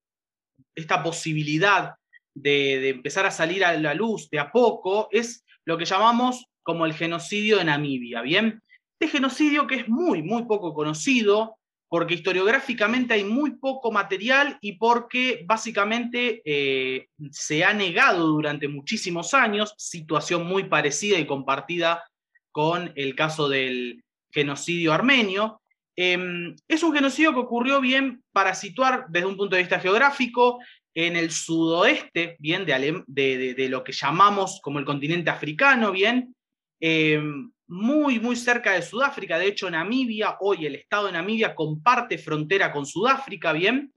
[0.74, 1.94] esta posibilidad
[2.34, 6.84] de, empezar a salir a la luz de a poco, es lo que llamamos como
[6.84, 8.62] el genocidio de Namibia, ¿bien?
[8.98, 11.56] Este genocidio que es muy, muy poco conocido,
[11.88, 19.32] porque historiográficamente hay muy poco material y porque básicamente eh, se ha negado durante muchísimos
[19.34, 22.04] años, situación muy parecida y compartida
[22.52, 25.62] con el caso del genocidio armenio.
[25.96, 30.58] Em, es un genocidio que ocurrió bien para situar desde un punto de vista geográfico
[30.94, 36.34] en el sudoeste, bien, de, lo que llamamos como el continente africano, bien,
[36.80, 39.38] em, muy, muy cerca de Sudáfrica.
[39.38, 43.92] De hecho, Namibia, hoy el estado de Namibia comparte frontera con Sudáfrica, ¿bien?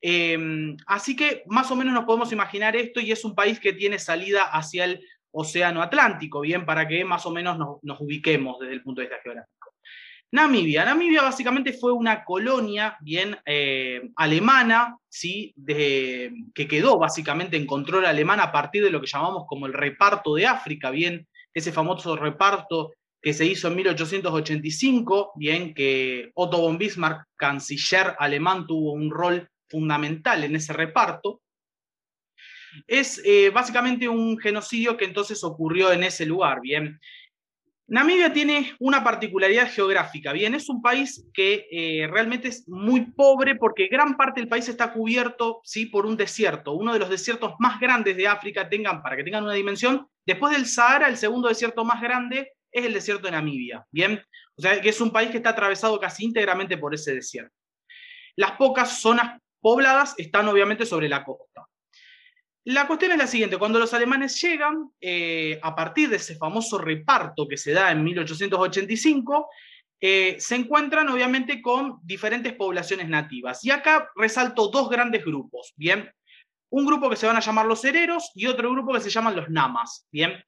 [0.00, 3.72] Em, así que más o menos nos podemos imaginar esto y es un país que
[3.72, 6.66] tiene salida hacia el Océano Atlántico, ¿bien?
[6.66, 9.61] Para que más o menos nos, ubiquemos desde el punto de vista geográfico.
[10.32, 10.84] Namibia.
[10.86, 15.54] Namibia básicamente fue una colonia, bien, eh, alemana, ¿sí?
[15.66, 20.34] Que quedó básicamente en control alemán a partir de lo que llamamos como el reparto
[20.34, 26.78] de África, bien, ese famoso reparto que se hizo en 1885, bien que Otto von
[26.78, 31.40] Bismarck, canciller alemán, tuvo un rol fundamental en ese reparto.
[32.86, 36.98] Es eh, básicamente un genocidio que entonces ocurrió en ese lugar, bien.
[37.92, 43.54] Namibia tiene una particularidad geográfica, bien, es un país que eh, realmente es muy pobre
[43.56, 47.52] porque gran parte del país está cubierto, sí, por un desierto, uno de los desiertos
[47.58, 51.50] más grandes de África, tengan, para que tengan una dimensión, después del Sahara, el segundo
[51.50, 54.22] desierto más grande es el desierto de Namibia, ¿bien?
[54.56, 57.54] O sea, que es un país que está atravesado casi íntegramente por ese desierto.
[58.36, 61.66] Las pocas zonas pobladas están obviamente sobre la costa.
[62.64, 66.78] La cuestión es la siguiente, cuando los alemanes llegan, eh, a partir de ese famoso
[66.78, 69.48] reparto que se da en 1885,
[70.00, 73.64] eh, se encuentran obviamente con diferentes poblaciones nativas.
[73.64, 76.08] Y acá resalto dos grandes grupos, ¿bien?
[76.70, 79.34] Un grupo que se van a llamar los hereros y otro grupo que se llaman
[79.34, 80.42] los namas, ¿bien?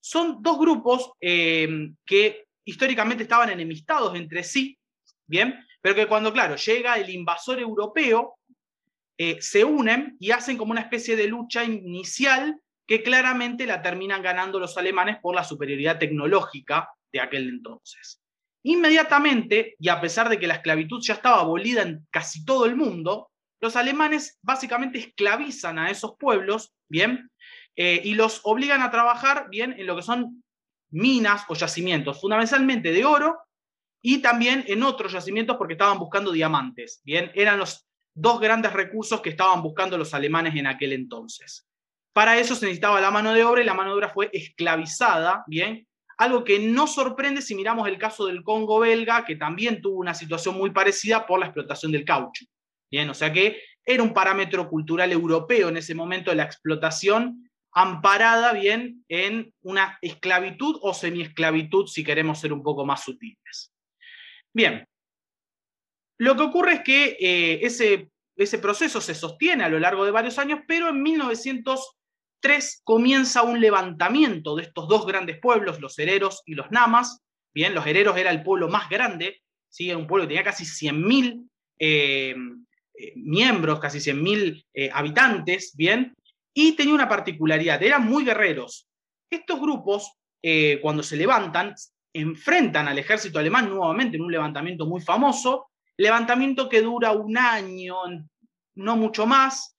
[0.00, 4.76] Son dos grupos eh, que históricamente estaban enemistados entre sí,
[5.26, 5.64] ¿bien?
[5.80, 8.38] Pero que cuando, claro, llega el invasor europeo,
[9.24, 14.20] eh, se unen y hacen como una especie de lucha inicial que claramente la terminan
[14.20, 18.20] ganando los alemanes por la superioridad tecnológica de aquel entonces.
[18.64, 22.74] Inmediatamente, y a pesar de que la esclavitud ya estaba abolida en casi todo el
[22.74, 23.30] mundo,
[23.60, 27.30] los alemanes básicamente esclavizan a esos pueblos, ¿bien?
[27.76, 29.72] Eh, y los obligan a trabajar, ¿bien?
[29.78, 30.42] En lo que son
[30.90, 33.38] minas o yacimientos, fundamentalmente de oro
[34.02, 37.30] y también en otros yacimientos porque estaban buscando diamantes, ¿bien?
[37.36, 41.66] Eran los dos grandes recursos que estaban buscando los alemanes en aquel entonces.
[42.12, 45.44] Para eso se necesitaba la mano de obra y la mano de obra fue esclavizada,
[45.46, 45.86] ¿bien?
[46.18, 50.14] Algo que no sorprende si miramos el caso del Congo belga, que también tuvo una
[50.14, 52.44] situación muy parecida por la explotación del caucho.
[52.90, 58.52] Bien, o sea que era un parámetro cultural europeo en ese momento la explotación, amparada
[58.52, 63.72] bien en una esclavitud o semiesclavitud, si queremos ser un poco más sutiles.
[64.52, 64.86] Bien,
[66.18, 70.38] lo que ocurre es que eh, ese, proceso se sostiene a lo largo de varios
[70.38, 76.54] años, pero en 1903 comienza un levantamiento de estos dos grandes pueblos, los hereros y
[76.54, 77.20] los namas.
[77.54, 79.42] Bien, los hereros era el pueblo más grande,
[79.78, 81.48] era un pueblo que tenía casi 100.000
[81.78, 82.34] eh,
[82.94, 86.14] eh, miembros, casi 100.000 habitantes, ¿bien?
[86.54, 88.86] Y tenía una particularidad, eran muy guerreros.
[89.30, 90.12] Estos grupos,
[90.82, 91.74] cuando se levantan,
[92.12, 97.96] enfrentan al ejército alemán nuevamente en un levantamiento muy famoso, levantamiento que dura un año,
[98.74, 99.76] no mucho más,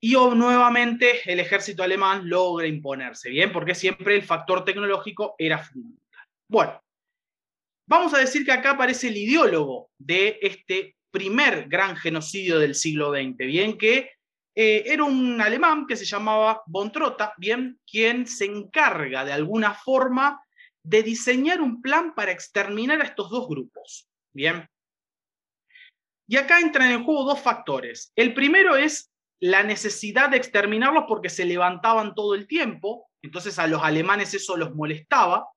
[0.00, 3.50] y nuevamente el ejército alemán logra imponerse, ¿bien?
[3.52, 6.24] Porque siempre el factor tecnológico era fundamental.
[6.48, 6.80] Bueno,
[7.88, 13.10] vamos a decir que acá aparece el ideólogo de este primer gran genocidio del siglo
[13.10, 13.76] XX, ¿bien?
[13.76, 14.12] Que
[14.54, 17.80] eh, era un alemán que se llamaba von Trotta, ¿bien?
[17.84, 20.40] Quien se encarga de alguna forma
[20.82, 24.68] de diseñar un plan para exterminar a estos dos grupos, ¿bien?
[26.28, 28.12] Y acá entran en juego dos factores.
[28.14, 29.10] El primero es
[29.40, 34.56] la necesidad de exterminarlos porque se levantaban todo el tiempo, entonces a los alemanes eso
[34.56, 35.48] los molestaba.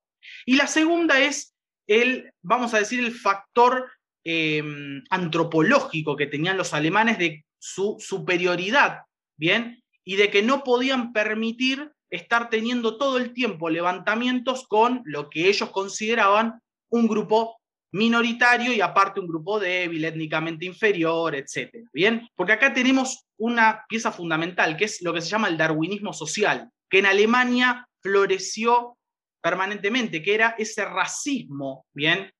[0.46, 1.54] Y la segunda es
[1.86, 3.90] el, vamos a decir, el factor
[4.24, 9.02] em, antropológico que tenían los alemanes de su superioridad,
[9.36, 9.82] ¿bien?
[10.04, 15.48] Y de que no podían permitir estar teniendo todo el tiempo levantamientos con lo que
[15.48, 17.58] ellos consideraban un grupo
[17.92, 21.86] minoritario y aparte un grupo débil, étnicamente inferior, etc.
[21.92, 22.28] ¿Bien?
[22.34, 26.70] Porque acá tenemos una pieza fundamental, que es lo que se llama el darwinismo social,
[26.88, 28.98] que en Alemania floreció
[29.42, 32.32] permanentemente, que era ese racismo, ¿bien?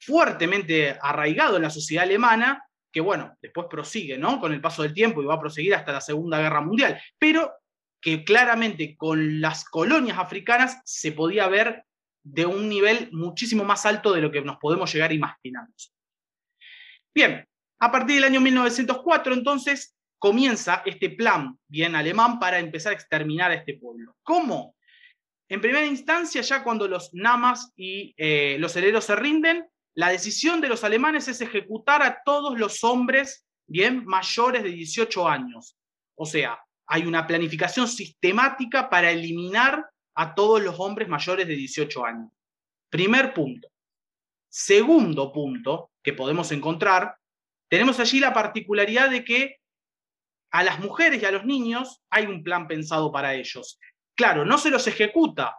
[0.00, 4.40] Fuertemente arraigado en la sociedad alemana, que bueno, después prosigue, ¿no?
[4.40, 7.52] Con el paso del tiempo y va a proseguir hasta la Segunda Guerra Mundial, pero
[8.00, 11.84] que claramente con las colonias africanas se podía ver
[12.22, 15.66] de un nivel muchísimo más alto de lo que nos podemos llegar a imaginar.
[17.14, 17.46] Bien,
[17.80, 23.50] a partir del año 1904 entonces comienza este plan bien alemán para empezar a exterminar
[23.50, 24.16] a este pueblo.
[24.22, 24.76] ¿Cómo?
[25.48, 30.60] En primera instancia, ya cuando los namas y eh, los herederos se rinden, la decisión
[30.60, 35.76] de los alemanes es ejecutar a todos los hombres bien mayores de 18 años.
[36.14, 42.04] O sea, hay una planificación sistemática para eliminar a todos los hombres mayores de 18
[42.04, 42.30] años.
[42.88, 43.68] Primer punto.
[44.48, 47.16] Segundo punto que podemos encontrar,
[47.68, 49.56] tenemos allí la particularidad de que
[50.50, 53.78] a las mujeres y a los niños hay un plan pensado para ellos.
[54.16, 55.56] Claro, no se los ejecuta,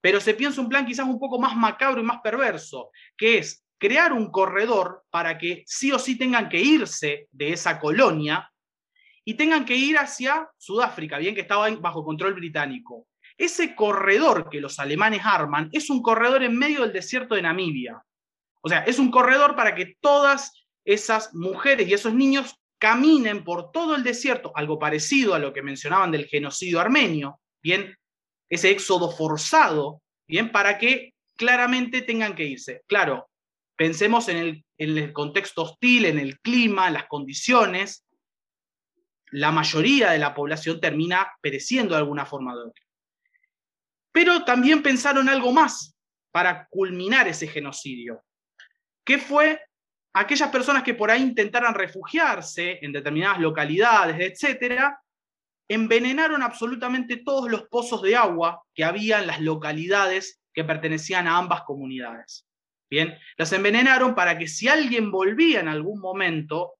[0.00, 3.64] pero se piensa un plan quizás un poco más macabro y más perverso, que es
[3.78, 8.50] crear un corredor para que sí o sí tengan que irse de esa colonia
[9.24, 13.06] y tengan que ir hacia Sudáfrica, bien que estaba bajo control británico.
[13.38, 18.02] Ese corredor que los alemanes arman es un corredor en medio del desierto de Namibia.
[18.60, 23.70] O sea, es un corredor para que todas esas mujeres y esos niños caminen por
[23.70, 27.96] todo el desierto, algo parecido a lo que mencionaban del genocidio armenio, bien,
[28.48, 32.82] ese éxodo forzado, bien, para que claramente tengan que irse.
[32.86, 33.28] Claro,
[33.76, 38.04] pensemos en el, contexto hostil, en el clima, las condiciones,
[39.30, 42.87] la mayoría de la población termina pereciendo de alguna forma u otra.
[44.18, 45.96] Pero también pensaron algo más,
[46.32, 48.24] para culminar ese genocidio,
[49.04, 49.60] que fue
[50.12, 55.00] aquellas personas que por ahí intentaran refugiarse en determinadas localidades, etcétera,
[55.68, 61.36] envenenaron absolutamente todos los pozos de agua que había en las localidades que pertenecían a
[61.36, 62.44] ambas comunidades.
[62.90, 66.72] Bien, las envenenaron para que si alguien volvía en algún momento,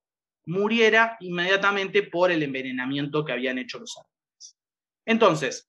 [0.47, 4.59] muriera inmediatamente por el envenenamiento que habían hecho los animales.
[5.07, 5.68] Entonces,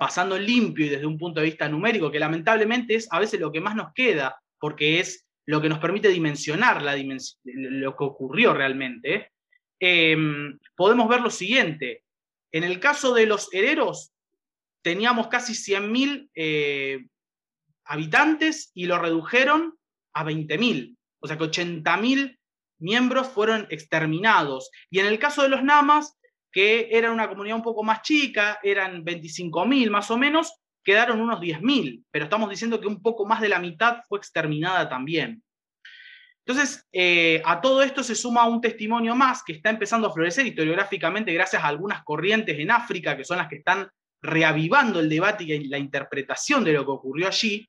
[0.00, 3.52] pasando limpio y desde un punto de vista numérico, que lamentablemente es a veces lo
[3.52, 6.96] que más nos queda, porque es lo que nos permite dimensionar la
[7.44, 9.32] lo que ocurrió realmente,
[9.78, 12.02] em, podemos ver lo siguiente.
[12.50, 14.14] En el caso de los herederos,
[14.80, 17.04] teníamos casi 100.000 eh,
[17.84, 19.74] habitantes y lo redujeron
[20.14, 20.96] a 20.000.
[21.20, 22.38] O sea que 80.000
[22.78, 24.70] miembros fueron exterminados.
[24.88, 26.18] Y en el caso de los Namas,
[26.52, 31.40] que era una comunidad un poco más chica, eran 25.000 más o menos, quedaron unos
[31.40, 35.42] 10.000, pero estamos diciendo que un poco más de la mitad fue exterminada también.
[36.44, 40.46] Entonces, eh, a todo esto se suma un testimonio más que está empezando a florecer
[40.46, 43.88] historiográficamente gracias a algunas corrientes en África, que son las que están
[44.22, 47.68] reavivando el debate y la interpretación de lo que ocurrió allí,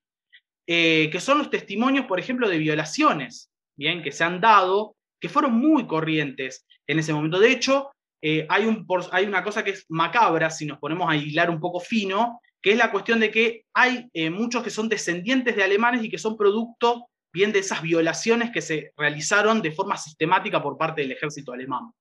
[0.68, 5.30] eh, que son los testimonios, por ejemplo, de violaciones, bien, que se han dado, que
[5.30, 7.40] fueron muy corrientes en ese momento.
[7.40, 7.92] De hecho,
[8.22, 11.60] eh, hay, un, hay, una cosa que es macabra, si nos ponemos a hilar un
[11.60, 15.64] poco fino, que es la cuestión de que hay eh, muchos que son descendientes de
[15.64, 20.62] alemanes y que son producto bien de esas violaciones que se realizaron de forma sistemática
[20.62, 21.92] por parte del ejército alemán.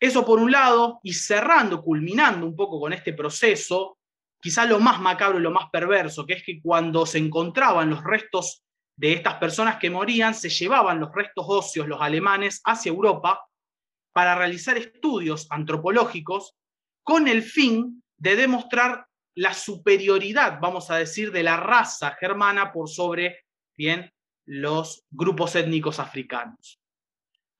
[0.00, 3.98] Eso por un lado, y cerrando, culminando un poco con este proceso,
[4.40, 8.02] quizá lo más macabro y lo más perverso, que es que cuando se encontraban los
[8.02, 8.64] restos
[8.96, 13.46] de estas personas que morían, se llevaban los restos óseos, los alemanes, hacia Europa
[14.12, 16.54] para realizar estudios antropológicos
[17.02, 22.88] con el fin de demostrar la superioridad, vamos a decir, de la raza germana por
[22.88, 23.44] sobre
[23.76, 24.12] bien,
[24.46, 26.80] los grupos étnicos africanos,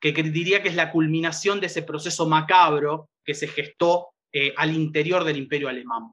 [0.01, 4.75] que diría que es la culminación de ese proceso macabro que se gestó eh, al
[4.75, 6.13] interior del imperio alemán.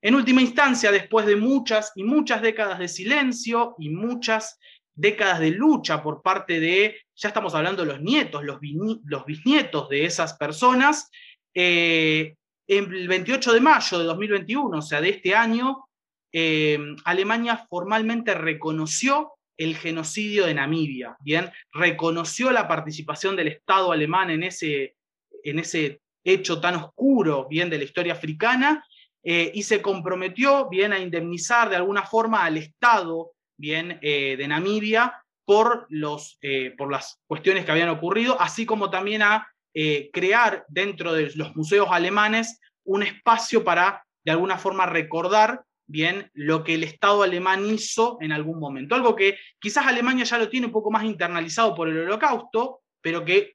[0.00, 4.58] En última instancia, después de muchas y muchas décadas de silencio y muchas
[4.98, 10.04] décadas de lucha por parte de, ya estamos hablando de los nietos, los, bisnietos de
[10.04, 11.08] esas personas,
[11.54, 12.34] eh,
[12.66, 15.88] el 28 de mayo de 2021, o sea, de este año,
[16.32, 21.50] eh, Alemania formalmente reconoció el genocidio de Namibia, ¿bien?
[21.72, 24.96] Reconoció la participación del Estado alemán en ese,
[25.42, 27.70] en ese hecho tan oscuro, ¿bien?
[27.70, 28.84] De la historia africana,
[29.22, 30.92] eh, y se comprometió, ¿bien?
[30.92, 33.98] A indemnizar de alguna forma al Estado, ¿bien?
[34.00, 36.38] Eh, de Namibia por, los,
[36.76, 39.48] por las cuestiones que habían ocurrido, así como también a
[39.80, 46.30] eh, crear dentro de los museos alemanes un espacio para, de alguna forma, recordar bien
[46.34, 48.94] lo que el Estado alemán hizo en algún momento.
[48.94, 53.24] Algo que quizás Alemania ya lo tiene un poco más internalizado por el holocausto, pero
[53.24, 53.54] que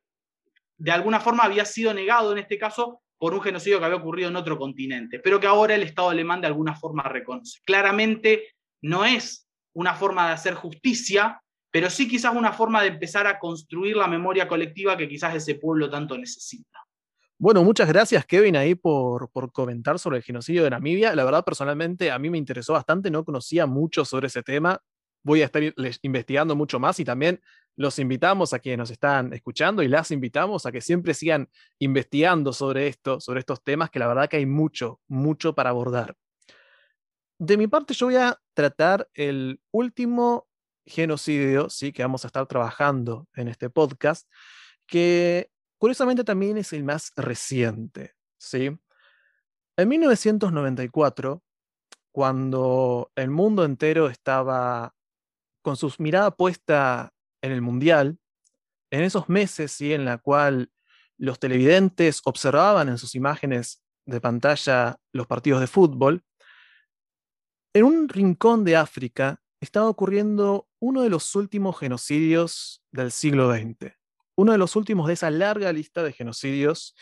[0.77, 4.29] de alguna forma había sido negado en este caso por un genocidio que había ocurrido
[4.29, 7.59] en otro continente, pero que ahora el Estado alemán de alguna forma reconoce.
[7.65, 9.42] Claramente no es
[9.73, 14.07] una forma de hacer justicia, pero sí quizás una forma de empezar a construir la
[14.07, 16.79] memoria colectiva que quizás ese pueblo tanto necesita.
[17.39, 21.15] Bueno, muchas gracias Kevin ahí por, por, comentar sobre el genocidio de Namibia.
[21.15, 24.79] La verdad, personalmente a mí me interesó bastante, no conocía mucho sobre ese tema.
[25.23, 25.61] Voy a estar
[26.03, 27.41] investigando mucho más y también
[27.75, 32.53] los invitamos a quienes nos están escuchando y las invitamos a que siempre sigan investigando
[32.53, 36.15] sobre esto, sobre estos temas, que la verdad que hay mucho, mucho para abordar.
[37.45, 40.47] De mi parte, yo voy a tratar el último
[40.85, 41.91] genocidio, ¿sí?
[41.91, 44.29] que vamos a estar trabajando en este podcast,
[44.87, 48.13] que curiosamente también es el más reciente.
[48.37, 48.71] ¿sí?
[49.75, 51.43] En 1994,
[52.13, 54.95] cuando el mundo entero estaba
[55.61, 57.11] con su mirada puesta
[57.41, 58.19] en el Mundial,
[58.89, 59.91] en esos meses ¿sí?
[59.91, 60.71] en la cual
[61.17, 66.23] los televidentes observaban en sus imágenes de pantalla los partidos de fútbol,
[67.73, 73.93] en un rincón de África estaba ocurriendo uno de los últimos genocidios del siglo XX,
[74.35, 76.95] uno de los últimos de esa larga lista de genocidios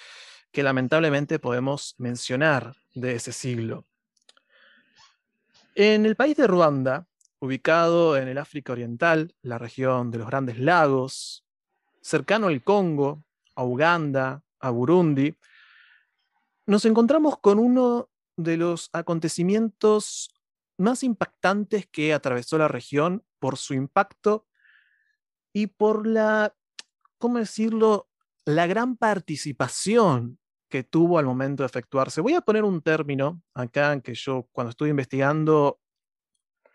[0.52, 3.86] que lamentablemente podemos mencionar de ese siglo.
[5.76, 7.08] En el país de Ruanda,
[7.40, 11.46] ubicado en el África Oriental, la región de los Grandes Lagos,
[12.02, 13.24] cercano al Congo,
[13.56, 15.36] a Uganda, a Burundi,
[16.66, 20.30] nos encontramos con uno de los acontecimientos
[20.82, 24.48] más impactantes que atravesó la región por su impacto
[25.54, 26.56] y por la,
[27.18, 28.10] ¿cómo decirlo?,
[28.46, 32.22] la gran participación que tuvo al momento de efectuarse.
[32.22, 35.80] Voy a poner un término acá que yo cuando estuve investigando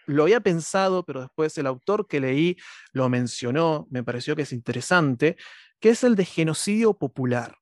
[0.06, 2.56] lo había pensado, pero después el autor que leí
[2.92, 5.36] lo mencionó, me pareció que es interesante,
[5.80, 7.56] que es el de genocidio popular.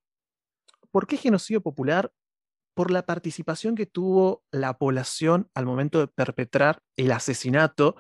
[0.91, 2.13] ¿Por qué genocidio popular?
[2.75, 7.97] Por la participación que tuvo la población al momento de perpetrar el asesinato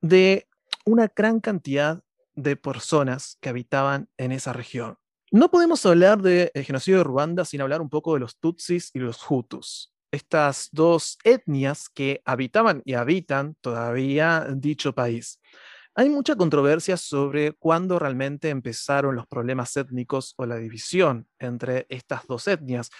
[0.00, 0.48] de
[0.84, 2.02] una gran cantidad
[2.34, 4.96] de personas que habitaban en esa región.
[5.30, 8.98] No podemos hablar del genocidio de Ruanda sin hablar un poco de los Tutsis y
[8.98, 15.40] los Hutus estas dos etnias que habitaban y habitan todavía dicho país.
[15.94, 22.26] Hay mucha controversia sobre cuándo realmente empezaron los problemas étnicos o la división entre estas
[22.26, 22.90] dos etnias.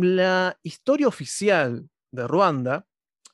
[0.00, 2.86] La historia oficial de Ruanda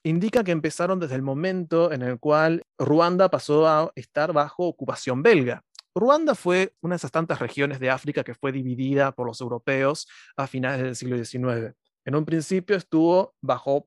[0.03, 5.23] indica que empezaron desde el momento en el cual Ruanda pasó a estar bajo ocupación
[5.23, 5.63] belga.
[5.95, 10.09] Ruanda fue una de esas tantas regiones de África que fue dividida por los europeos
[10.39, 11.77] a finales del siglo XIX.
[12.07, 13.87] En un principio estuvo bajo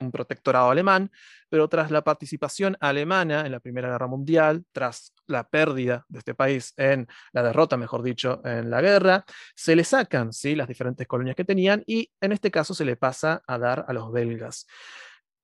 [0.00, 1.10] un protectorado alemán,
[1.48, 6.34] pero tras la participación alemana en la Primera Guerra Mundial, tras la pérdida de este
[6.34, 10.54] país en la derrota, mejor dicho, en la guerra, se le sacan ¿sí?
[10.54, 13.92] las diferentes colonias que tenían y en este caso se le pasa a dar a
[13.92, 14.66] los belgas.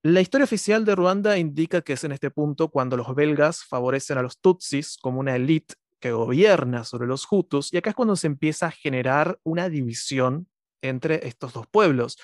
[0.03, 4.19] La historia oficial de Ruanda indica que es en este punto cuando los belgas favorecen
[4.19, 8.15] a los tutsis como una élite que gobierna sobre los hutus y acá es cuando
[8.15, 10.47] se empieza a generar una división
[10.83, 12.19] entre estos dos pueblos.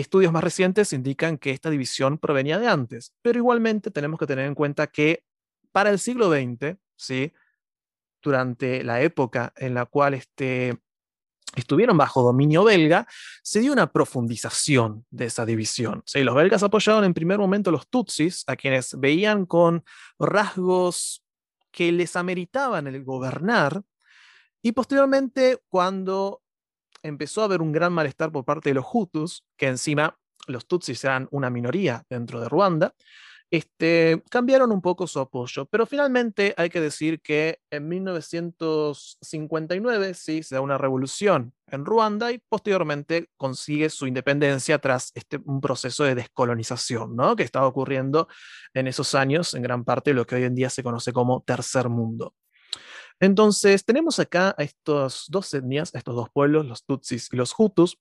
[0.00, 4.46] Estudios más recientes indican que esta división provenía de antes, pero igualmente tenemos que tener
[4.46, 5.24] en cuenta que
[5.72, 7.32] para el siglo XX, ¿sí?
[8.22, 10.78] durante la época en la cual este,
[11.56, 13.08] estuvieron bajo dominio belga,
[13.42, 16.02] se dio una profundización de esa división.
[16.06, 16.22] ¿sí?
[16.22, 19.84] Los belgas apoyaron en primer momento a los tutsis, a quienes veían con
[20.18, 21.24] rasgos
[21.72, 23.82] que les ameritaban el gobernar,
[24.62, 26.42] y posteriormente, cuando
[27.02, 31.04] empezó a haber un gran malestar por parte de los Hutus, que encima los Tutsis
[31.04, 32.94] eran una minoría dentro de Ruanda,
[33.50, 40.42] este, cambiaron un poco su apoyo, pero finalmente hay que decir que en 1959 sí
[40.42, 46.04] se da una revolución en Ruanda y posteriormente consigue su independencia tras este, un proceso
[46.04, 47.36] de descolonización ¿no?
[47.36, 48.28] que estaba ocurriendo
[48.74, 51.42] en esos años en gran parte de lo que hoy en día se conoce como
[51.46, 52.34] tercer mundo.
[53.20, 57.54] Entonces, tenemos acá a estas dos etnias, a estos dos pueblos, los Tutsis y los
[57.56, 57.98] Hutus,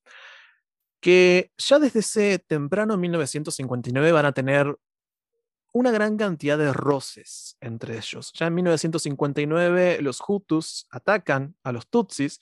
[1.02, 4.78] que ya desde ese temprano 1959 van a tener
[5.74, 8.32] una gran cantidad de roces entre ellos.
[8.34, 12.40] Ya en 1959 los Hutus atacan a los Tutsis,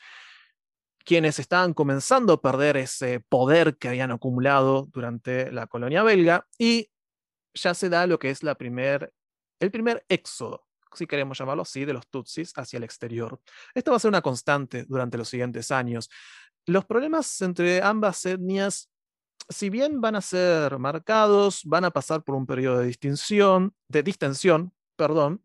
[1.05, 6.89] quienes estaban comenzando a perder ese poder que habían acumulado durante la colonia belga, y
[7.53, 8.55] ya se da lo que es el
[9.71, 10.64] primer éxodo
[10.95, 13.39] si queremos llamarlo así, de los Tutsis hacia el exterior.
[13.73, 16.09] Esto va a ser una constante durante los siguientes años.
[16.65, 18.89] Los problemas entre ambas etnias,
[19.49, 24.03] si bien van a ser marcados, van a pasar por un periodo de distinción, de
[24.03, 25.43] distensión, perdón,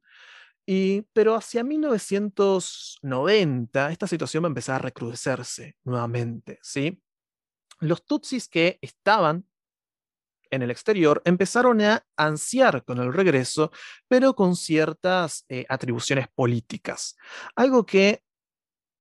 [0.67, 7.03] y, pero hacia 1990 esta situación va a empezar a recrudecerse nuevamente, ¿sí?
[7.81, 9.50] Los Tutsis que estaban
[10.51, 13.71] en el exterior empezaron a ansiar con el regreso,
[14.09, 17.17] pero con ciertas eh, atribuciones políticas.
[17.55, 18.23] Algo que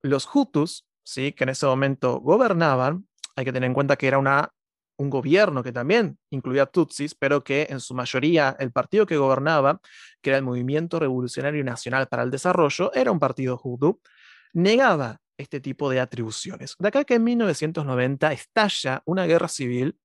[0.02, 1.34] los Hutus, ¿sí?
[1.34, 4.50] que en ese momento gobernaban, hay que tener en cuenta que era una,
[4.98, 9.80] un gobierno que también incluía Tutsis, pero que en su mayoría el partido que gobernaba,
[10.22, 14.02] que era el Movimiento Revolucionario Nacional para el Desarrollo, era un partido Hutu,
[14.54, 16.76] negaba este tipo de atribuciones.
[16.78, 19.98] De acá que en 1990 estalla una guerra civil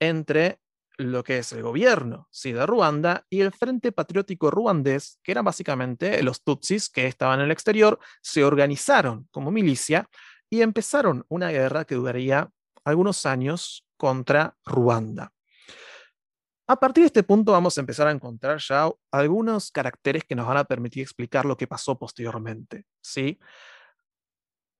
[0.00, 0.60] entre
[0.98, 6.22] lo que es el gobierno de Ruanda y el Frente Patriótico Ruandés, que eran básicamente
[6.22, 10.08] los Tutsis que estaban en el exterior, se organizaron como milicia
[10.48, 12.50] y empezaron una guerra que duraría
[12.84, 15.32] algunos años contra Ruanda.
[16.68, 20.46] A partir de este punto vamos a empezar a encontrar ya algunos caracteres que nos
[20.46, 22.86] van a permitir explicar lo que pasó posteriormente.
[23.00, 23.38] ¿sí?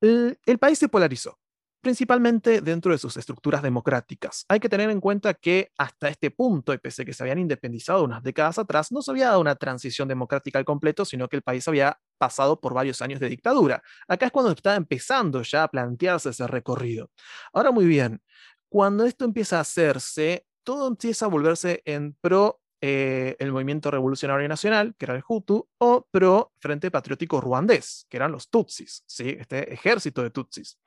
[0.00, 1.38] el país se polarizó
[1.86, 4.44] principalmente dentro de sus estructuras democráticas.
[4.48, 7.38] Hay que tener en cuenta que hasta este punto, y pese a que se habían
[7.38, 11.36] independizado unas décadas atrás, no se había dado una transición democrática al completo, sino que
[11.36, 13.84] el país había pasado por varios años de dictadura.
[14.08, 17.12] Acá es cuando está empezando ya a plantearse ese recorrido.
[17.52, 18.20] Ahora muy bien,
[18.68, 24.46] cuando esto empieza a hacerse, todo empieza a volverse en pro eh, el Movimiento Revolucionario
[24.48, 29.36] Nacional, que era el Hutu, o pro Frente Patriótico Ruandés, que eran los Tutsis, ¿sí?
[29.38, 30.78] este ejército de Tutsis.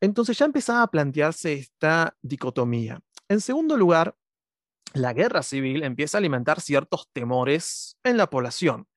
[0.00, 3.00] Entonces ya empezaba a plantearse esta dicotomía.
[3.28, 4.16] En segundo lugar,
[4.94, 8.88] la guerra civil empieza a alimentar ciertos temores en la población.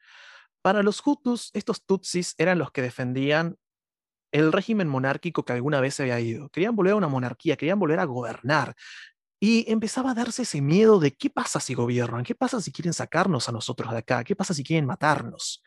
[0.61, 3.57] Para los Hutus, estos Tutsis eran los que defendían
[4.31, 6.49] el régimen monárquico que alguna vez se había ido.
[6.49, 8.75] Querían volver a una monarquía, querían volver a gobernar.
[9.39, 12.93] Y empezaba a darse ese miedo de qué pasa si gobiernan, qué pasa si quieren
[12.93, 15.63] sacarnos a nosotros de acá, qué pasa si quieren matarnos.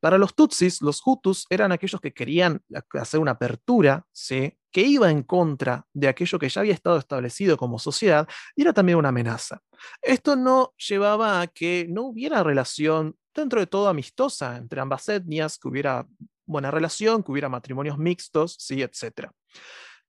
[0.00, 4.58] Para los Tutsis, los Hutus eran aquellos que querían hacer una apertura, ¿sí?
[4.70, 8.72] que iba en contra de aquello que ya había estado establecido como sociedad y era
[8.72, 9.60] también una amenaza.
[10.02, 15.58] Esto no llevaba a que no hubiera relación dentro de todo amistosa entre ambas etnias,
[15.58, 16.06] que hubiera
[16.44, 19.30] buena relación, que hubiera matrimonios mixtos, sí, etc.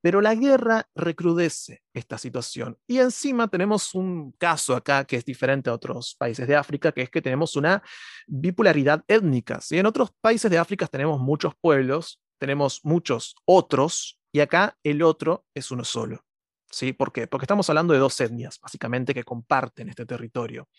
[0.02, 2.78] Pero la guerra recrudece esta situación.
[2.88, 7.02] Y encima tenemos un caso acá que es diferente a otros países de África, que
[7.02, 7.84] es que tenemos una
[8.28, 9.60] bipolaridad étnica.
[9.62, 15.02] Si En otros países de África tenemos muchos pueblos, tenemos muchos otros, y acá el
[15.02, 16.24] otro es uno solo.
[16.72, 16.94] ¿Sí?
[16.94, 17.28] ¿Por qué?
[17.28, 20.70] Porque estamos hablando de dos etnias, básicamente, que comparten este territorio.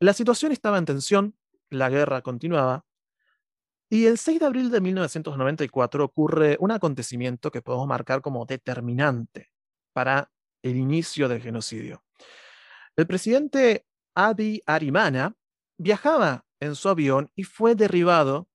[0.00, 1.34] La situación estaba en tensión,
[1.70, 2.84] la guerra continuaba,
[3.88, 9.52] y el 6 de abril de 1994 ocurre un acontecimiento que podemos marcar como determinante
[9.92, 10.30] para
[10.62, 12.04] el inicio del genocidio.
[12.96, 15.34] El presidente Abiy Arimana
[15.78, 18.48] viajaba en su avión y fue derribado.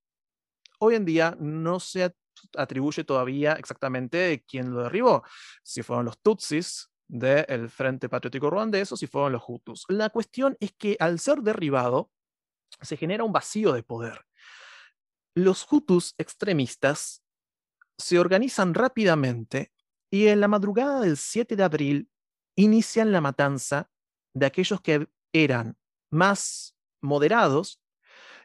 [0.80, 2.14] Hoy en día no se
[2.58, 5.24] atribuye todavía exactamente quién lo derribó,
[5.64, 9.86] si fueron los Tutsis del Frente Patriótico Ruandés o si fueron los Hutus.
[9.90, 12.12] La cuestión es que al ser derribado
[12.82, 14.26] se genera un vacío de poder
[15.36, 17.24] los Hutus extremistas
[17.98, 19.72] se organizan rápidamente
[20.10, 22.10] y en la madrugada del 7 de abril
[22.56, 23.90] inician la matanza
[24.34, 25.78] de aquellos que eran
[26.12, 27.82] más moderados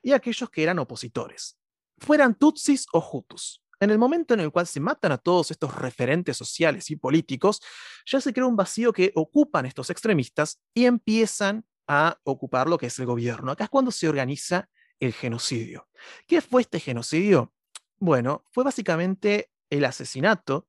[0.03, 1.59] y aquellos que eran opositores,
[1.99, 3.62] fueran Tutsis o Hutus.
[3.80, 7.61] En el momento en el cual se matan a todos estos referentes sociales y políticos,
[8.07, 12.87] ya se crea un vacío que ocupan estos extremistas y empiezan a ocupar lo que
[12.87, 13.53] es el gobierno.
[13.53, 14.68] Acá es cuando se organiza
[15.01, 15.88] el genocidio.
[16.26, 17.53] ¿Qué fue este genocidio?
[17.99, 20.68] Bueno, fue básicamente el asesinato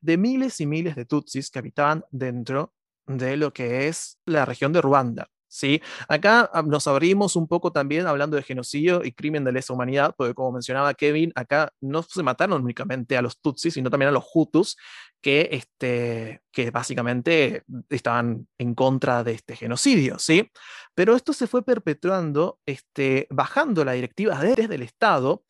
[0.00, 2.74] de miles y miles de tutsis que habitaban dentro
[3.06, 5.31] de lo que es la región de Ruanda.
[5.52, 5.82] ¿Sí?
[6.08, 10.14] Acá ah, nos abrimos un poco también hablando de genocidio y crimen de lesa humanidad,
[10.16, 14.12] porque como mencionaba Kevin, acá no se mataron únicamente a los tutsis, sino también a
[14.12, 14.78] los hutus,
[15.20, 20.50] que, este, que básicamente estaban en contra de este genocidio, ¿sí?
[20.94, 25.44] Pero esto se fue perpetuando, este, bajando la directiva desde el Estado,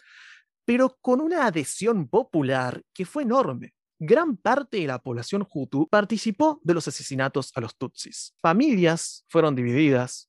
[0.64, 3.72] pero con una adhesión popular que fue enorme
[4.04, 8.34] gran parte de la población hutu participó de los asesinatos a los tutsis.
[8.42, 10.28] Familias fueron divididas,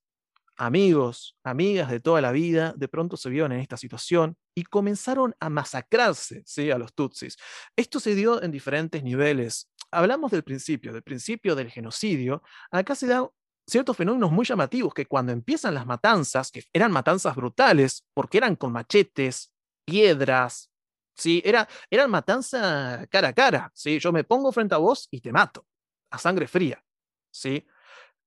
[0.58, 5.36] amigos, amigas de toda la vida, de pronto se vieron en esta situación y comenzaron
[5.40, 7.36] a masacrarse a los tutsis.
[7.76, 9.72] Esto se dio en diferentes niveles.
[9.90, 12.44] Hablamos del principio, del principio del genocidio.
[12.70, 13.28] Acá se dan
[13.68, 18.56] ciertos fenómenos muy llamativos que cuando empiezan las matanzas, que eran matanzas brutales, porque eran
[18.56, 19.52] con machetes,
[19.84, 20.70] piedras,
[21.16, 21.42] ¿sí?
[21.46, 24.00] Era, eran matanza cara a cara, ¿sí?
[24.00, 25.66] Yo me pongo frente a vos y te mato,
[26.10, 26.84] a sangre fría,
[27.32, 27.66] ¿sí?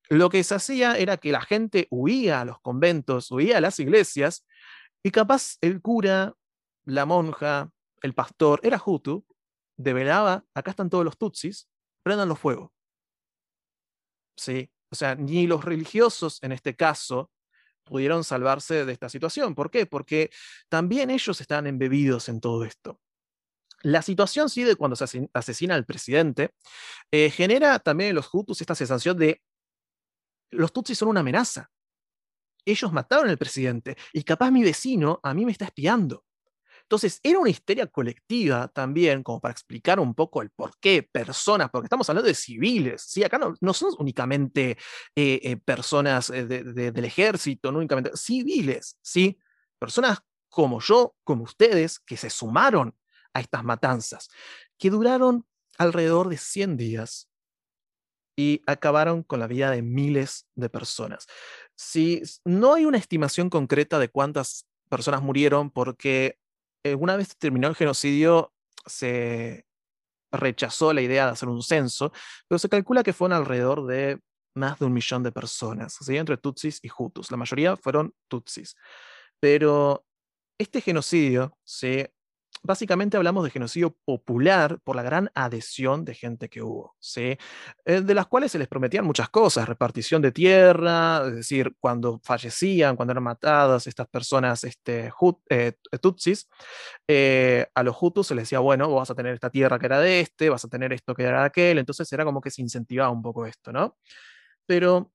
[0.08, 3.78] Lo que se hacía era que la gente huía a los conventos, huía a las
[3.80, 4.46] iglesias,
[5.02, 6.34] y capaz el cura,
[6.84, 7.70] la monja,
[8.02, 9.24] el pastor, era Hutu,
[9.76, 11.68] develaba, acá están todos los tutsis,
[12.02, 12.70] prendan los fuegos.
[14.36, 14.70] ¿Sí?
[14.90, 17.30] O sea, ni los religiosos en este caso
[17.86, 19.54] pudieron salvarse de esta situación.
[19.54, 19.86] ¿Por qué?
[19.86, 20.30] Porque
[20.68, 23.00] también ellos están embebidos en todo esto.
[23.82, 26.50] La situación, sí, de cuando se asesina al presidente,
[27.10, 29.42] eh, genera también en los Hutus esta sensación de
[30.50, 31.70] los Tutsis son una amenaza.
[32.64, 36.25] Ellos mataron al presidente y capaz mi vecino a mí me está espiando.
[36.86, 41.68] Entonces, era una histeria colectiva también, como para explicar un poco el por qué personas,
[41.70, 43.24] porque estamos hablando de civiles, ¿sí?
[43.24, 44.78] Acá no, no son únicamente
[45.16, 49.36] eh, eh, personas eh, del ejército, no únicamente civiles, ¿sí?
[49.80, 52.96] Personas como yo, como ustedes, que se sumaron
[53.34, 54.28] a estas matanzas,
[54.78, 55.44] que duraron
[55.78, 57.28] alrededor de 100 días
[58.36, 61.26] y acabaron con la vida de miles de personas.
[61.74, 66.38] Si no hay una estimación concreta de cuántas personas murieron porque
[66.84, 68.52] eh, una vez terminó el genocidio,
[68.86, 69.66] se
[70.32, 72.12] rechazó la idea de hacer un censo,
[72.48, 74.20] pero se calcula que fueron alrededor de
[74.54, 77.30] más de un millón de personas, entre Tutsis y Hutus.
[77.30, 78.74] La mayoría fueron Tutsis.
[79.38, 80.06] Pero
[80.58, 82.14] este genocidio se
[82.66, 87.38] básicamente hablamos de genocidio popular por la gran adhesión de gente que hubo, ¿sí?
[87.84, 92.20] Eh, de las cuales se les prometían muchas cosas, repartición de tierra, es decir, cuando
[92.24, 95.12] fallecían, cuando eran matadas estas personas este,
[95.48, 96.48] eh, tutsis,
[97.08, 100.00] eh, a los hutus se les decía, bueno, vas a tener esta tierra que era
[100.00, 102.62] de este, vas a tener esto que era de aquel, entonces era como que se
[102.62, 103.96] incentivaba un poco esto, ¿no?
[104.66, 105.12] Pero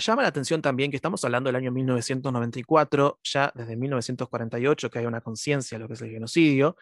[0.00, 5.06] Llama la atención también que estamos hablando del año 1994, ya desde 1948 que hay
[5.06, 6.76] una conciencia de lo que es el genocidio,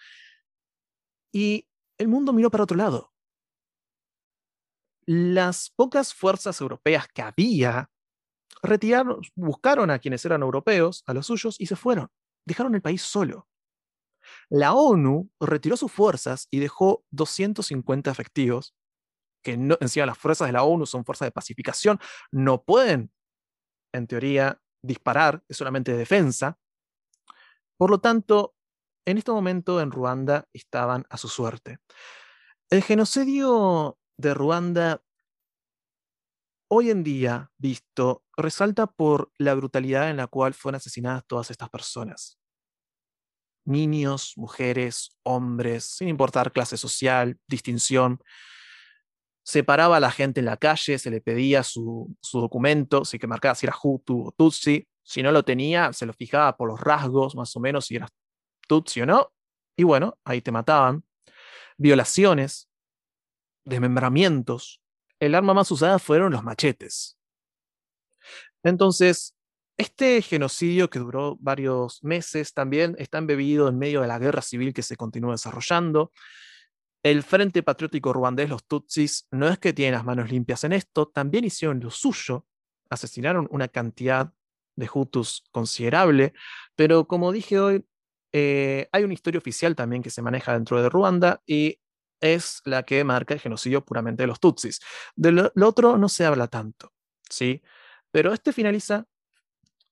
[1.32, 1.66] y
[1.98, 3.12] el mundo miró para otro lado.
[5.10, 7.90] las pocas fuerzas europeas que había
[8.62, 12.08] retiraron, buscaron a quienes eran europeos, a los suyos, y se fueron.
[12.44, 13.48] Dejaron el país solo.
[14.50, 18.74] La ONU retiró sus fuerzas y dejó 250 efectivos,
[19.42, 21.98] que no, encima las fuerzas de la ONU son fuerzas de pacificación,
[22.30, 23.12] no pueden,
[23.92, 26.58] en teoría, disparar, es solamente defensa.
[27.76, 28.54] Por lo tanto,
[29.06, 31.78] en este momento en Ruanda estaban a su suerte.
[32.70, 35.02] El genocidio de Ruanda
[36.70, 41.70] hoy en día visto resalta por la brutalidad en la cual fueron asesinadas todas estas
[41.70, 42.38] personas.
[43.64, 48.22] Niños, mujeres, hombres, sin importar clase social, distinción.
[49.48, 53.54] Separaba a la gente en la calle, se le pedía su, documento, si que marcaba
[53.54, 54.86] si era Hutu o Tutsi.
[55.02, 58.08] Si no lo tenía, se lo fijaba por los rasgos, más o menos, si era
[58.68, 59.32] Tutsi o no.
[59.74, 61.02] Y bueno, ahí te mataban.
[61.78, 62.68] Violaciones,
[63.64, 64.82] desmembramientos,
[65.18, 67.16] el arma más usada fueron los machetes.
[68.62, 69.34] Entonces,
[69.78, 74.74] este genocidio que duró varios meses también está embebido en medio de la guerra civil
[74.74, 76.12] que se continúa desarrollando.
[77.02, 81.08] El Frente Patriótico Ruandés, los Tutsis, no es que tienen las manos limpias en esto,
[81.08, 82.46] también hicieron lo suyo,
[82.90, 84.32] asesinaron una cantidad
[84.76, 86.32] de Hutus considerable,
[86.76, 87.84] pero como dije hoy,
[88.32, 91.80] eh, hay una historia oficial también que se maneja dentro de Ruanda y
[92.20, 94.80] es la que marca el genocidio puramente de los Tutsis.
[95.16, 96.92] De lo, otro no se habla tanto,
[97.28, 97.62] ¿sí?
[98.10, 99.06] Pero este finaliza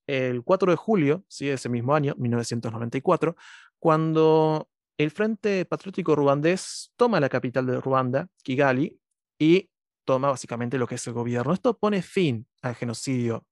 [0.06, 1.48] el 4 de julio, ¿sí?
[1.48, 3.36] ese mismo año, 1994,
[3.78, 8.98] cuando el Frente Patriótico Ruandés toma la capital de Ruanda, Kigali,
[9.38, 9.70] y
[10.04, 11.52] toma básicamente lo que es el gobierno.
[11.52, 13.46] Esto pone fin al genocidio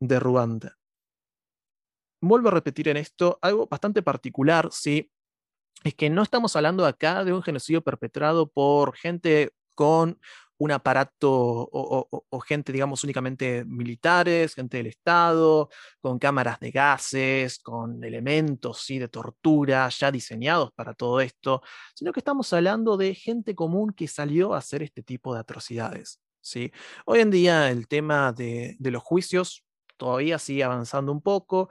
[0.00, 0.76] de Ruanda.
[2.20, 5.10] Vuelvo a repetir en esto algo bastante particular, ¿sí?
[5.84, 10.18] es que no estamos hablando acá de un genocidio perpetrado por gente con
[10.58, 11.30] un aparato
[11.72, 15.68] o, gente, digamos, únicamente militares, gente del Estado,
[16.00, 18.98] con cámaras de gases, con elementos ¿sí?
[18.98, 21.62] de tortura ya diseñados para todo esto,
[21.94, 26.20] sino que estamos hablando de gente común que salió a hacer este tipo de atrocidades.
[26.40, 26.72] ¿sí?
[27.06, 29.64] Hoy en día el tema de, los juicios
[29.96, 31.68] todavía sigue avanzando un poco,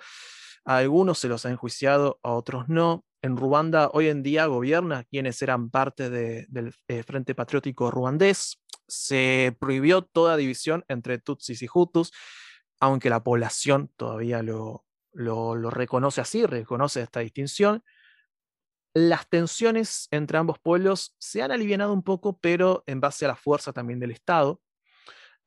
[0.66, 5.06] a algunos se los ha enjuiciado, a otros no en Ruanda hoy en día gobierna
[5.06, 8.63] quienes eran parte del eh, Frente Patriótico ruandés.
[8.94, 12.12] Se prohibió toda división entre Tutsis y Hutus,
[12.80, 14.86] aunque la población todavía lo,
[15.72, 17.84] reconoce así, reconoce esta distinción.
[18.94, 23.36] Las tensiones entre ambos pueblos se han aliviado un poco, pero en base a la
[23.36, 24.62] fuerza también del Estado.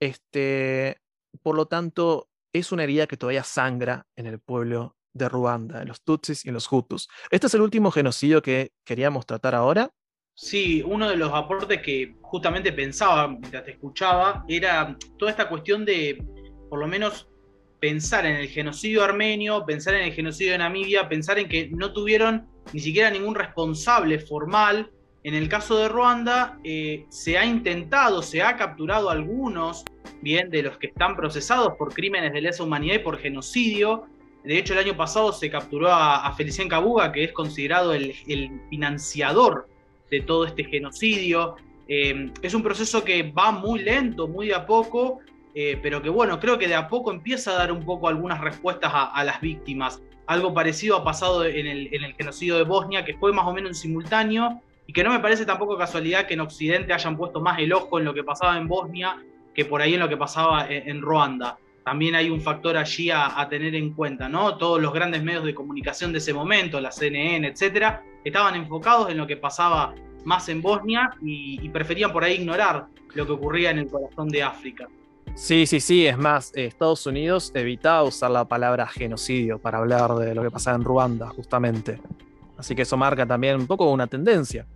[0.01, 1.01] Este,
[1.43, 5.89] por lo tanto, es una herida que todavía sangra en el pueblo de Ruanda, en
[5.89, 7.09] los Tutsis y en los Hutus.
[7.31, 9.93] ¿Este es el último genocidio que queríamos tratar ahora?
[10.39, 15.87] Sí, uno de los aportes que justamente pensaba mientras te escuchaba era toda esta cuestión
[15.87, 16.23] de,
[16.69, 17.27] por lo menos,
[17.81, 21.95] pensar en el genocidio armenio, pensar en el genocidio de Namibia, pensar en que no
[21.95, 24.91] tuvieron ni siquiera ningún responsable formal.
[25.25, 29.85] En el caso de Ruanda, eh, se ha intentado, se ha capturado algunos,
[30.21, 34.07] bien, de los que están procesados por crímenes de lesa humanidad y por genocidio,
[34.47, 38.15] de hecho, el año pasado se capturó a, Felicien Kabuga, que es considerado el,
[38.71, 39.69] financiador
[40.11, 41.57] de todo este genocidio.
[41.89, 45.21] Eh, es un proceso que va muy lento, muy de a poco,
[45.55, 48.41] eh, pero que bueno, creo que de a poco empieza a dar un poco algunas
[48.41, 50.03] respuestas a, las víctimas.
[50.27, 53.75] Algo parecido ha pasado en el, genocidio de Bosnia, que fue más o menos en
[53.75, 57.73] simultáneo, y que no me parece tampoco casualidad que en Occidente hayan puesto más el
[57.73, 59.17] ojo en lo que pasaba en Bosnia
[59.55, 63.47] que por ahí en lo que pasaba en Ruanda también hay un factor allí a,
[63.49, 64.59] tener en cuenta, ¿no?
[64.59, 69.19] Todos los grandes medios de comunicación de ese momento, la CNN, etcétera, estaban enfocados en
[69.19, 73.79] lo que pasaba más en Bosnia y, preferían por ahí ignorar lo que ocurría en
[73.79, 74.89] el corazón de África.
[75.37, 80.35] Sí, sí, sí, es más, Estados Unidos evitaba usar la palabra genocidio para hablar de
[80.35, 82.01] lo que pasaba en Ruanda, justamente.
[82.59, 84.67] Así que eso marca también un poco una tendencia.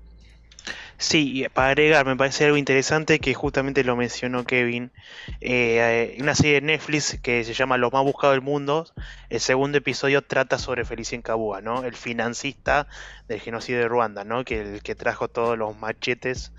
[1.00, 4.92] Sí, para agregar, me parece algo interesante que justamente lo mencionó Kevin.
[5.40, 8.86] Eh, una serie de Netflix que se llama Los más buscados del mundo.
[9.30, 11.84] El segundo episodio trata sobre Felicien Kabua, ¿no?
[11.84, 12.86] El financista
[13.28, 14.44] del genocidio de Ruanda, ¿no?
[14.44, 16.52] Que el que trajo todos los machetes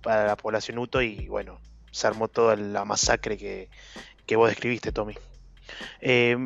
[0.00, 1.58] para la población Uto y bueno,
[1.90, 5.14] se armó toda la masacre que, vos describiste, Tommy.
[6.00, 6.36] Eh,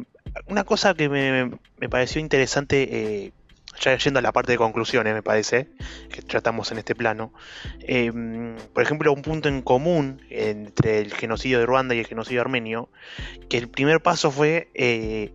[0.47, 3.33] una cosa que me, me pareció interesante eh,
[3.81, 5.71] ya yendo a la parte de conclusiones, me parece,
[6.11, 7.33] que tratamos en este plano,
[7.81, 12.41] em, por ejemplo, un punto en común entre el genocidio de Ruanda y el genocidio
[12.41, 12.91] armenio,
[13.49, 15.33] que el primer paso fue eh,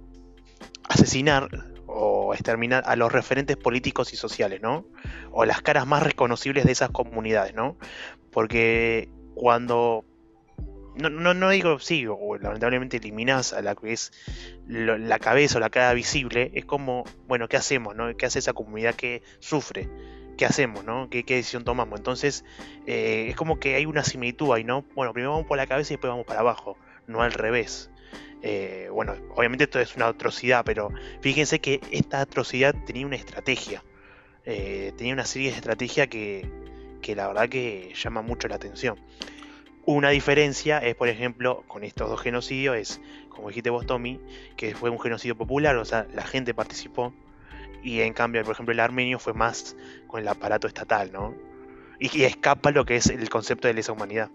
[0.90, 1.50] asesinar
[1.88, 4.86] o exterminar a los referentes políticos y sociales, ¿no?
[5.32, 7.78] O las caras más reconocibles de esas comunidades, ¿no?
[8.32, 10.06] Porque cuando
[11.00, 14.12] no, no, no digo sí, o lamentablemente eliminas a la que es
[14.68, 17.96] la cabeza o la cara visible, es como, bueno, ¿qué hacemos?
[17.96, 18.16] No?
[18.16, 19.90] ¿Qué hace esa comunidad que sufre?
[20.38, 20.84] ¿Qué hacemos?
[20.84, 21.10] ¿no?
[21.10, 22.00] ¿Qué, decisión tomamos?
[22.00, 22.46] Entonces,
[22.86, 24.86] eh, es como que hay una similitud ahí, ¿no?
[24.94, 26.78] Bueno, primero vamos por la cabeza y después vamos para abajo,
[27.08, 27.90] no al revés.
[28.44, 30.90] Eh, bueno, obviamente esto es una atrocidad, pero
[31.22, 33.84] fíjense que esta atrocidad tenía una estrategia.
[34.46, 36.48] Eh, tenía una serie de estrategias que,
[37.02, 38.98] que la verdad que llama mucho la atención.
[39.90, 44.20] Una diferencia es, por ejemplo, con estos dos genocidios, es, como dijiste vos, Tommy,
[44.58, 47.14] que fue un genocidio popular, o sea, la gente participó,
[47.82, 49.78] y en cambio, por ejemplo, el armenio fue más
[50.08, 51.34] con el aparato estatal, ¿no?
[52.02, 54.30] Y, escapa lo que es el concepto de lesa humanidad.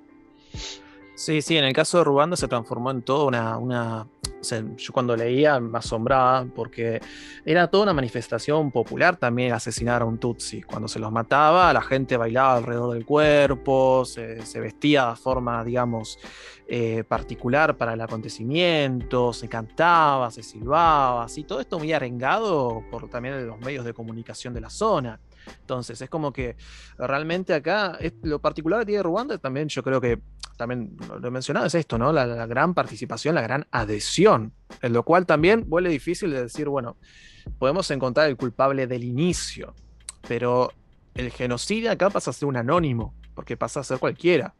[1.17, 4.07] Sí, sí, en el caso de Ruanda se transformó en toda una, una
[4.43, 7.01] yo cuando leía me asombraba porque
[7.45, 10.63] era toda una manifestación popular también asesinar a un Tutsi.
[10.63, 16.19] Cuando se los mataba, la gente bailaba alrededor del cuerpo, se, vestía de forma, digamos,
[16.67, 23.09] eh, particular para el acontecimiento, se cantaba, se silbaba, así, todo esto muy arengado por
[23.09, 25.21] también los medios de comunicación de la zona.
[25.61, 26.57] Entonces, es como que
[26.99, 30.21] realmente acá, lo particular que tiene Ruanda también, yo creo que
[30.57, 32.13] también lo he mencionado, es esto, ¿no?
[32.13, 36.97] La, gran participación, la gran adhesión, en lo cual también vuelve difícil de decir, bueno,
[37.59, 39.75] podemos encontrar el culpable del inicio,
[40.27, 40.73] pero
[41.15, 44.55] el genocidio acá pasa a ser un anónimo, porque pasa a ser cualquiera.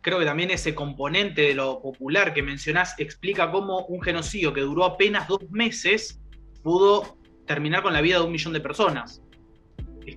[0.00, 4.60] Creo que también ese componente de lo popular que mencionás explica cómo un genocidio que
[4.60, 6.20] duró apenas dos meses
[6.62, 9.22] pudo terminar con la vida de un millón de personas.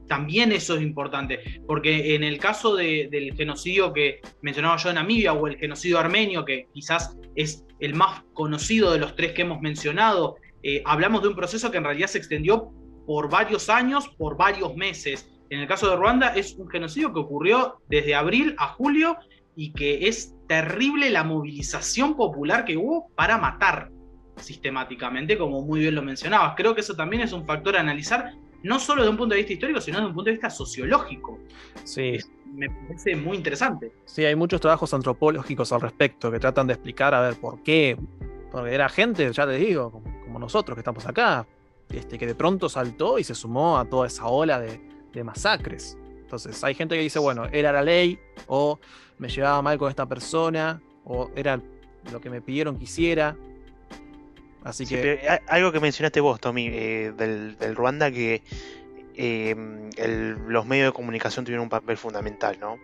[0.07, 5.33] También eso es importante, porque en el caso del genocidio que mencionaba yo en Namibia
[5.33, 9.61] o el genocidio armenio, que quizás es el más conocido de los tres que hemos
[9.61, 12.71] mencionado, eh, hablamos de un proceso que en realidad se extendió
[13.05, 15.27] por varios años, por varios meses.
[15.49, 19.17] En el caso de Ruanda es un genocidio que ocurrió desde abril a julio
[19.55, 23.89] y que es terrible la movilización popular que hubo para matar
[24.37, 26.53] sistemáticamente, como muy bien lo mencionabas.
[26.55, 28.33] Creo que eso también es un factor a analizar,
[28.63, 31.39] no solo de un punto de vista histórico, sino de un punto de vista sociológico.
[31.83, 32.19] Sí.
[32.53, 33.91] me parece muy interesante.
[34.05, 37.97] Sí, hay muchos trabajos antropológicos al respecto que tratan de explicar, a ver, por qué.
[38.51, 41.47] Porque era gente, ya te digo, como, nosotros que estamos acá,
[41.89, 44.81] este, que de pronto saltó y se sumó a toda esa ola de,
[45.13, 45.97] de masacres.
[46.21, 48.79] Entonces, hay gente que dice, bueno, era la ley, o
[49.17, 51.61] me llevaba mal con esta persona, o era
[52.11, 53.35] lo que me pidieron que hiciera.
[54.63, 55.39] Así que.
[55.47, 58.43] algo que mencionaste vos, Tommy, eh, del, Ruanda, que
[59.15, 59.55] eh,
[60.47, 62.79] los medios de comunicación tuvieron un papel fundamental, ¿no?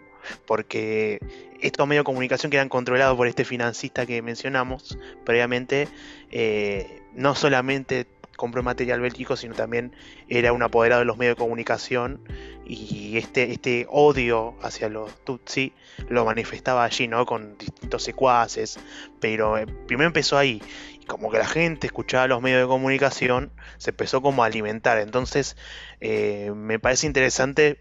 [0.45, 1.19] Porque
[1.61, 5.87] estos medios de comunicación que eran controlados por este financista que mencionamos previamente,
[6.31, 9.93] eh, no solamente compró material bélico, sino también
[10.29, 12.21] era un apoderado de los medios de comunicación
[12.65, 15.73] y este, este odio hacia los Tutsi
[16.07, 17.25] lo manifestaba allí, ¿no?
[17.25, 18.79] Con distintos secuaces,
[19.19, 19.55] pero
[19.87, 20.61] primero empezó ahí
[21.07, 24.99] como que la gente escuchaba los medios de comunicación, se empezó como a alimentar.
[24.99, 25.57] Entonces,
[26.01, 27.79] eh, me parece interesante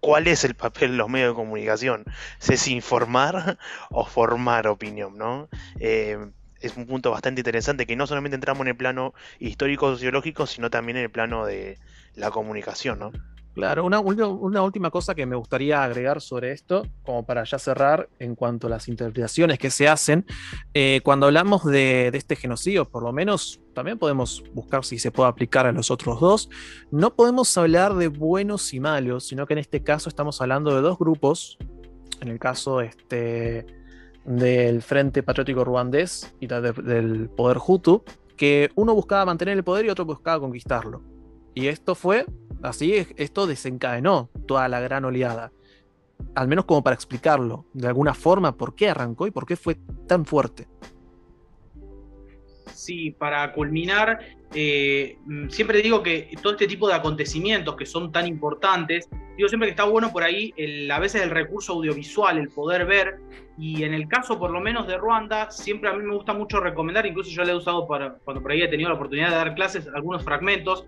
[0.00, 2.04] cuál es el papel de los medios de comunicación.
[2.48, 3.58] ¿Es informar
[3.90, 5.18] o formar opinión?
[5.18, 5.48] ¿no?
[5.80, 6.18] Eh,
[6.60, 10.96] es un punto bastante interesante que no solamente entramos en el plano histórico-sociológico, sino también
[10.98, 11.78] en el plano de
[12.14, 12.98] la comunicación.
[12.98, 13.12] ¿no?
[13.58, 18.36] Claro, una, última cosa que me gustaría agregar sobre esto, como para ya cerrar en
[18.36, 20.24] cuanto a las interpretaciones que se hacen,
[20.74, 25.28] eh, cuando hablamos de, este genocidio, por lo menos también podemos buscar si se puede
[25.28, 26.48] aplicar a los otros dos,
[26.92, 30.80] no podemos hablar de buenos y malos, sino que en este caso estamos hablando de
[30.80, 31.58] dos grupos,
[32.20, 33.66] en el caso este,
[34.24, 38.04] del Frente Patriótico Ruandés y del Poder Hutu,
[38.36, 41.02] que uno buscaba mantener el poder y otro buscaba conquistarlo.
[41.54, 42.24] Y esto fue
[42.62, 45.52] Así es, esto desencadenó toda la gran oleada.
[46.34, 49.76] Al menos como para explicarlo de alguna forma por qué arrancó y por qué fue
[50.06, 50.68] tan fuerte.
[52.78, 54.20] Sí, para culminar,
[54.54, 59.48] eh, mm, siempre digo que todo este tipo de acontecimientos que son tan importantes, digo
[59.48, 60.54] siempre que está bueno por ahí
[60.88, 63.16] a veces el recurso audiovisual, el poder ver,
[63.58, 66.60] y en el caso por lo menos de Ruanda, siempre a mí me gusta mucho
[66.60, 69.34] recomendar, incluso yo le he usado para, cuando por ahí he tenido la oportunidad de
[69.34, 70.86] dar clases, algunos fragmentos,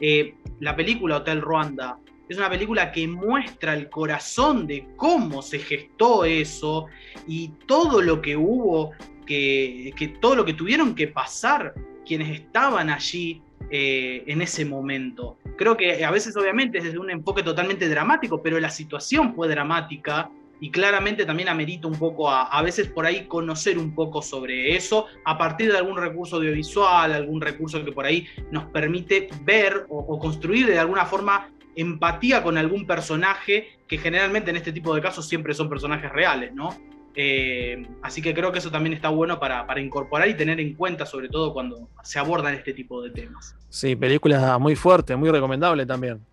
[0.00, 1.98] eh, la película Hotel Ruanda.
[2.28, 6.86] Es una película que muestra el corazón de cómo se gestó eso
[7.26, 8.92] y todo lo que hubo,
[9.26, 11.74] que, todo lo que tuvieron que pasar
[12.06, 15.38] quienes estaban allí eh, en ese momento.
[15.56, 19.48] Creo que a veces obviamente es desde un enfoque totalmente dramático, pero la situación fue
[19.48, 20.30] dramática
[20.62, 24.76] y claramente también amerita un poco a, a veces por ahí conocer un poco sobre
[24.76, 29.86] eso a partir de algún recurso audiovisual, algún recurso que por ahí nos permite ver
[29.88, 35.00] o, construir de alguna forma empatía con algún personaje, que generalmente en este tipo de
[35.00, 36.78] casos siempre son personajes reales, ¿no?
[37.14, 41.04] Eh, así que creo que eso también está bueno para, incorporar y tener en cuenta,
[41.04, 43.54] sobre todo cuando se abordan este tipo de temas.
[43.68, 46.24] Sí, película muy fuerte, muy recomendable también.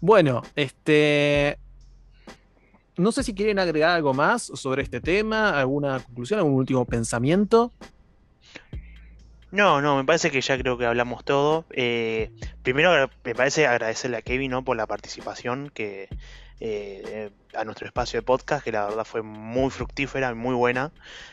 [0.00, 1.58] Bueno, este.
[2.96, 7.72] No sé si quieren agregar algo más sobre este tema, alguna conclusión, algún último pensamiento.
[9.50, 11.64] No, no, me parece que ya creo que hablamos todo.
[11.70, 14.64] Eh, primero me parece agradecerle a Kevin ¿no?
[14.64, 16.08] por la participación que
[16.60, 20.92] eh, a nuestro espacio de podcast, que la verdad fue muy fructífera, muy buena.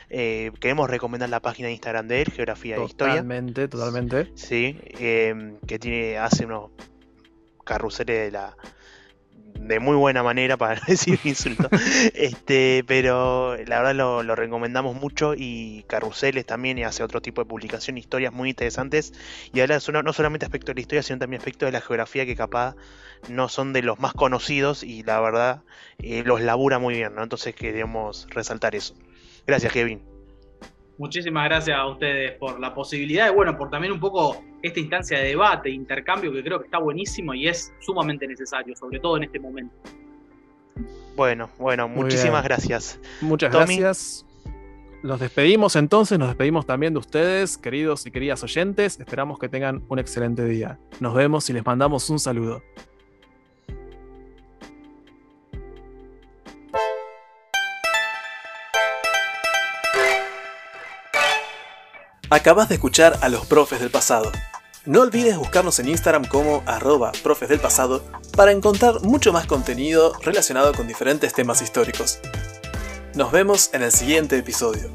[0.09, 3.15] Eh, queremos recomendar la página de Instagram de él, Geografía de Historia.
[3.15, 4.31] Totalmente, totalmente.
[4.35, 6.71] Sí, que tiene, hace unos
[7.63, 8.55] carruseles de la
[9.67, 11.69] de muy buena manera para decir insulto.
[12.13, 17.45] este, pero la verdad lo, recomendamos mucho y Carruseles también y hace otro tipo de
[17.45, 19.13] publicación, historias muy interesantes
[19.53, 22.35] y habla no solamente aspecto de la historia, sino también aspecto de la geografía que
[22.35, 22.75] capaz
[23.29, 25.63] no son de los más conocidos y la verdad
[25.99, 27.23] eh, los labura muy bien, ¿no?
[27.23, 28.95] Entonces queremos resaltar eso.
[29.47, 30.14] Gracias, Kevin.
[30.97, 35.19] Muchísimas gracias a ustedes por la posibilidad y bueno, por también un poco esta instancia
[35.19, 39.23] de debate, intercambio que creo que está buenísimo y es sumamente necesario, sobre todo en
[39.23, 39.75] este momento.
[41.15, 42.99] Bueno, bueno, muchísimas gracias.
[43.21, 44.25] Muchas gracias.
[45.03, 48.99] Nos despedimos entonces, nos despedimos también de ustedes, queridos y queridas oyentes.
[48.99, 50.79] Esperamos que tengan un excelente día.
[50.99, 52.63] Nos vemos y les mandamos un saludo.
[62.31, 64.31] Acabas de escuchar a los profes del pasado.
[64.85, 68.03] No olvides buscarnos en Instagram como arroba profes del pasado
[68.35, 72.19] para encontrar mucho más contenido relacionado con diferentes temas históricos.
[73.13, 74.89] Nos vemos en el siguiente episodio.